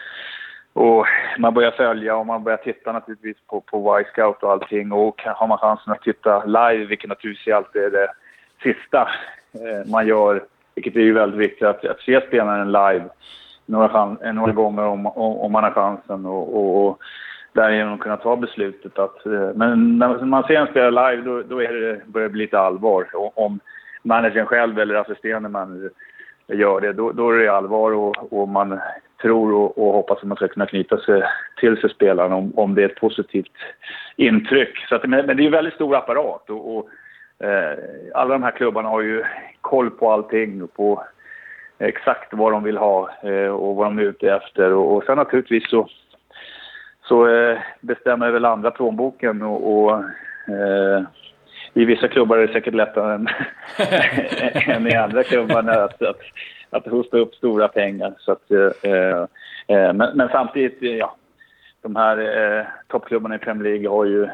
och 0.74 1.05
man 1.38 1.53
börjar 1.53 1.72
följa 1.72 2.15
och 2.15 2.25
man 2.25 2.43
börjar 2.43 2.58
titta 2.58 2.91
naturligtvis 2.91 3.38
på, 3.48 3.62
på 3.62 4.00
Y-scout 4.00 4.43
och 4.43 4.51
allting 4.51 4.91
och 4.91 5.22
har 5.25 5.48
man 5.48 5.58
chansen 5.58 5.93
att 5.93 6.01
titta 6.01 6.46
live, 6.46 6.86
vilket 6.86 7.10
naturligtvis 7.10 7.53
alltid 7.53 7.81
är 7.81 7.89
det 7.89 8.08
sista 8.63 9.10
eh, 9.53 9.91
man 9.91 10.08
gör 10.08 10.43
vilket 10.75 10.96
är 10.96 11.00
ju 11.00 11.13
väldigt 11.13 11.40
viktigt 11.40 11.68
att, 11.68 11.86
att 11.86 12.00
se 12.00 12.22
spelaren 12.28 12.72
live 12.72 13.10
några, 13.66 14.18
eh, 14.24 14.34
några 14.34 14.51
gånger 14.51 14.84
om, 14.84 15.06
om, 15.06 15.51
man 15.51 15.63
har 15.63 15.72
chansen 15.72 16.25
och, 16.25 16.56
och, 16.56 16.88
och 16.88 17.00
därigenom 17.54 17.98
kunna 17.98 18.18
ta 18.18 18.36
beslutet. 18.36 19.00
Att, 19.00 19.25
eh, 19.25 19.50
men 19.56 19.98
när 19.98 20.25
man 20.25 20.44
ser 20.44 20.56
en 20.56 20.68
spelare 20.68 21.16
live 21.16 21.30
då, 21.30 21.42
då 21.42 21.62
är 21.62 21.74
det, 21.74 22.01
börjar 22.06 22.28
det 22.28 22.34
bli 22.34 22.42
lite 22.42 22.60
allvar. 22.60 23.08
Om 23.13 23.60
managern 24.04 24.46
själv 24.46 24.80
eller 24.80 24.96
assisterande 24.96 25.50
manager 25.50 25.90
gör 26.48 26.82
det, 26.82 26.94
då, 26.94 27.12
då 27.12 27.32
är 27.32 27.38
det 27.38 27.50
allvar 27.50 27.92
och, 27.92 28.34
och 28.34 28.50
man 28.50 28.80
tror 29.22 29.54
och, 29.54 29.78
och, 29.78 29.94
hoppas 29.94 30.18
att 30.18 30.24
man 30.24 30.38
ska 30.38 30.48
kunna 30.48 30.66
knyta 30.66 30.98
sig 30.98 31.24
till 31.60 31.78
sig 31.78 31.90
spelaren 31.90 32.32
om, 32.32 32.51
om 32.56 32.75
det 32.75 32.82
är 32.82 32.90
ett 32.90 33.00
positivt 33.00 33.58
intryck. 34.16 34.78
Så 34.90 34.96
att, 34.96 35.10
men, 35.10 35.25
men 35.25 35.38
det 35.38 35.44
är 35.44 35.46
en 35.46 35.51
väldigt 35.51 35.74
stor 35.74 35.96
apparat 35.96 36.50
och, 36.50 36.78
och 36.78 36.90
Eh, 37.43 37.77
alla 38.13 38.33
de 38.33 38.43
här 38.43 38.51
klubbarna 38.51 38.89
har 38.89 39.01
ju 39.01 39.24
koll 39.62 39.89
på 39.89 40.12
allting 40.12 40.63
och 40.63 40.74
på 40.74 41.03
exakt 41.79 42.33
vad 42.33 42.51
de 42.51 42.63
vill 42.63 42.77
ha 42.77 43.10
eh, 43.24 43.48
och 43.48 43.75
vad 43.75 43.88
de 43.88 44.00
är 44.00 44.03
ute 44.03 44.31
efter. 44.31 44.74
Och, 44.74 44.95
och 44.95 45.03
sen 45.03 45.17
naturligtvis 45.17 45.69
så, 45.69 45.88
så 47.03 47.27
eh, 47.27 47.57
bestämmer 47.79 48.31
väl 48.31 48.45
andra 48.45 48.71
plånboken 48.71 49.41
och, 49.41 49.83
och 49.83 50.03
eh, 50.48 51.03
i 51.74 51.86
vissa 51.86 52.07
klubbar 52.07 52.38
är 52.38 52.48
det 52.48 52.53
säkert 52.53 52.74
lättare 52.74 53.13
än, 53.13 53.27
än 54.75 54.88
i 54.88 54.95
andra 54.95 55.24
klubbar 55.24 55.69
att, 55.69 56.01
att, 56.01 56.19
att 56.69 56.88
hosta 56.88 57.17
upp 57.17 57.36
stora 57.36 57.67
pengar. 57.67 58.13
Så 58.17 58.31
att, 58.31 58.51
eh, 58.51 58.91
eh, 59.67 59.93
men, 59.93 60.17
men, 60.17 60.29
samtidigt, 60.31 60.77
ja, 60.81 61.15
de 61.81 61.95
här 61.95 62.17
eh, 62.17 62.65
toppklubbarna 62.88 63.36
i 63.36 63.39
Premier 63.39 63.63
League 63.63 63.89
har 63.89 64.05
ju 64.05 64.29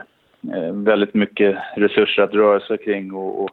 väldigt 0.73 1.13
mycket 1.13 1.57
resurser 1.75 2.23
att 2.23 2.33
röra 2.33 2.59
sig 2.59 2.77
kring 2.77 3.13
och, 3.13 3.43
och 3.43 3.49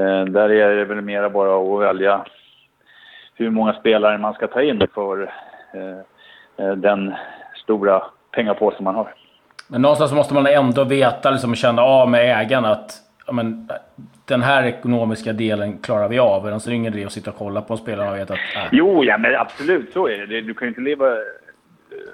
eh, 0.00 0.24
där 0.24 0.50
är 0.50 0.76
det 0.76 0.84
väl 0.84 1.00
mera 1.00 1.30
bara 1.30 1.74
att 1.74 1.88
välja 1.88 2.24
hur 3.34 3.50
många 3.50 3.72
spelare 3.72 4.18
man 4.18 4.34
ska 4.34 4.46
ta 4.46 4.62
in 4.62 4.86
för 4.94 5.22
eh, 5.74 5.98
eh, 6.66 6.72
den 6.72 7.14
stora 7.54 8.02
pengapåsen 8.32 8.84
man 8.84 8.94
har. 8.94 9.14
Men 9.68 9.82
någonstans 9.82 10.12
måste 10.12 10.34
man 10.34 10.46
ändå 10.46 10.84
veta, 10.84 11.30
liksom, 11.30 11.54
känna 11.54 11.82
av 11.82 12.10
med 12.10 12.40
ägarna 12.40 12.68
att 12.68 13.02
men, 13.32 13.68
den 14.24 14.42
här 14.42 14.66
ekonomiska 14.66 15.32
delen 15.32 15.78
klarar 15.78 16.08
vi 16.08 16.18
av. 16.18 16.46
Annars 16.46 16.66
är 16.66 16.70
det 16.70 16.76
ingen 16.76 16.94
idé 16.94 17.04
att 17.04 17.12
sitta 17.12 17.30
och 17.30 17.36
kolla 17.36 17.62
på 17.62 17.76
spelarna 17.76 18.10
och 18.10 18.16
veta 18.16 18.34
att... 18.34 18.56
Äh. 18.56 18.68
Jo, 18.72 19.04
ja, 19.04 19.18
men 19.18 19.36
absolut 19.36 19.92
så 19.92 20.08
är 20.08 20.26
det. 20.26 20.40
Du 20.40 20.54
kan 20.54 20.66
ju 20.66 20.68
inte 20.68 20.80
leva, 20.80 21.06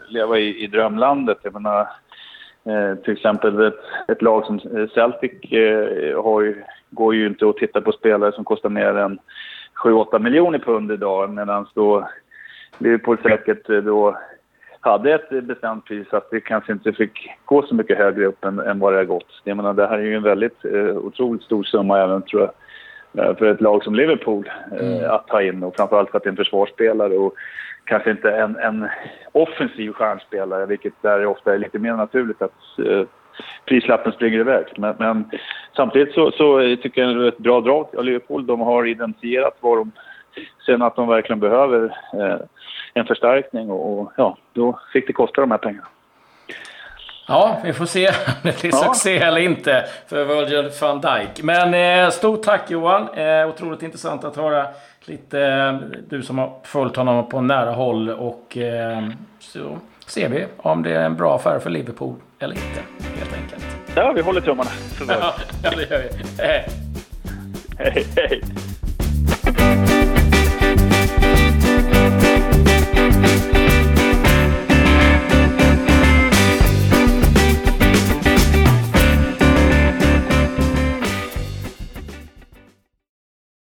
leva 0.08 0.38
i, 0.38 0.64
i 0.64 0.66
drömlandet. 0.66 1.38
Jag 1.42 1.52
menar, 1.52 1.88
eh, 2.64 2.94
till 3.04 3.12
exempel 3.12 3.66
ett, 3.66 3.74
ett, 4.08 4.22
lag 4.22 4.46
som 4.46 4.60
Celtic 4.94 5.52
eh, 5.52 6.22
har 6.22 6.40
ju, 6.40 6.62
går 6.90 7.14
ju 7.14 7.26
inte 7.26 7.48
att 7.48 7.56
titta 7.56 7.80
på 7.80 7.92
spelare 7.92 8.32
som 8.32 8.44
kostar 8.44 8.68
mer 8.68 8.96
än 8.96 9.18
7-8 9.84 10.18
miljoner 10.18 10.58
pund 10.58 10.92
idag 10.92 11.30
medan 11.30 11.66
då 11.74 12.08
Liverpool 12.78 13.18
säkert 13.22 13.70
eh, 13.70 13.76
då 13.76 14.16
hade 14.80 15.14
ett 15.14 15.44
bestämt 15.44 15.84
pris 15.84 16.06
att 16.12 16.30
det 16.30 16.40
kanske 16.40 16.72
inte 16.72 16.92
fick 16.92 17.30
gå 17.44 17.62
så 17.62 17.74
mycket 17.74 17.98
högre 17.98 18.26
upp 18.26 18.44
än, 18.44 18.58
än 18.58 18.78
vad 18.78 18.92
det 18.92 18.96
har 18.96 19.04
gått. 19.04 19.40
Jag 19.44 19.56
menar, 19.56 19.74
det 19.74 19.86
här 19.86 19.98
är 19.98 20.02
ju 20.02 20.14
en 20.14 20.22
väldigt 20.22 20.64
eh, 20.64 20.96
otroligt 20.96 21.42
stor 21.42 21.62
summa 21.62 21.98
även 21.98 22.22
tror 22.22 22.50
jag 23.12 23.26
eh, 23.26 23.36
för 23.36 23.46
ett 23.46 23.60
lag 23.60 23.84
som 23.84 23.94
Liverpool 23.94 24.50
eh, 24.72 24.96
mm. 24.96 25.10
att 25.10 25.26
ta 25.26 25.42
in 25.42 25.62
och 25.62 25.76
framförallt 25.76 26.10
för 26.10 26.16
att 26.16 26.24
det 26.24 26.28
är 26.28 26.30
en 26.30 26.36
försvarsspelare 26.36 27.14
och 27.14 27.34
kanske 27.92 28.10
inte 28.10 28.30
en, 28.30 28.56
en 28.56 28.88
offensiv 29.32 29.92
stjärnspelare 29.92 30.66
vilket 30.66 30.92
där 31.02 31.26
ofta 31.26 31.54
är 31.54 31.58
lite 31.58 31.78
mer 31.78 31.92
naturligt 31.92 32.42
att 32.42 32.78
eh, 32.78 33.02
prislappen 33.64 34.12
springer 34.12 34.38
iväg. 34.38 34.64
Men, 34.76 34.94
men 34.98 35.30
samtidigt 35.76 36.14
så, 36.14 36.30
så, 36.30 36.76
tycker 36.82 37.02
jag 37.02 37.16
det 37.16 37.24
är 37.24 37.28
ett 37.28 37.38
bra 37.38 37.60
drag 37.60 37.86
av 37.96 38.04
Liverpool. 38.04 38.46
De 38.46 38.60
har 38.60 38.86
identifierat 38.86 39.56
vad 39.60 39.78
de 39.78 39.92
sen 40.66 40.82
att 40.82 40.96
de 40.96 41.08
verkligen 41.08 41.40
behöver 41.40 41.84
eh, 42.14 42.40
en 42.94 43.06
förstärkning 43.06 43.70
och, 43.70 44.00
och, 44.00 44.12
ja, 44.16 44.36
då 44.52 44.78
fick 44.92 45.06
det 45.06 45.12
kosta 45.12 45.40
de 45.40 45.50
här 45.50 45.58
pengarna. 45.58 45.88
Ja, 47.26 47.60
vi 47.64 47.72
får 47.72 47.86
se 47.86 48.08
om 48.08 48.14
det 48.42 48.60
blir 48.60 48.70
ja. 48.74 48.78
succé 48.78 49.18
eller 49.18 49.40
inte 49.40 49.84
för 50.06 50.24
Virgil 50.24 50.70
van 50.80 51.00
Dijk. 51.00 51.42
Men 51.42 51.74
eh, 52.04 52.10
stort 52.10 52.42
tack 52.42 52.70
Johan! 52.70 53.08
Eh, 53.14 53.48
otroligt 53.48 53.82
intressant 53.82 54.24
att 54.24 54.36
höra 54.36 54.66
lite, 55.04 55.40
eh, 55.40 55.74
du 56.08 56.22
som 56.22 56.38
har 56.38 56.52
följt 56.64 56.96
honom 56.96 57.28
på 57.28 57.40
nära 57.40 57.72
håll 57.72 58.10
och 58.10 58.56
eh, 58.56 59.08
så 59.38 59.78
ser 60.06 60.28
vi 60.28 60.46
om 60.56 60.82
det 60.82 60.90
är 60.90 61.04
en 61.04 61.16
bra 61.16 61.36
affär 61.36 61.58
för 61.58 61.70
Liverpool 61.70 62.16
eller 62.38 62.54
inte, 62.54 62.80
helt 63.18 63.32
enkelt. 63.34 63.64
Ja, 63.94 64.12
vi 64.12 64.20
håller 64.20 64.40
tummarna. 64.40 64.70
ja, 65.08 65.70
det 65.76 65.90
gör 65.90 66.02
vi. 66.02 66.42
Hej, 66.42 66.68
hej. 67.78 68.06
hej. 68.16 68.42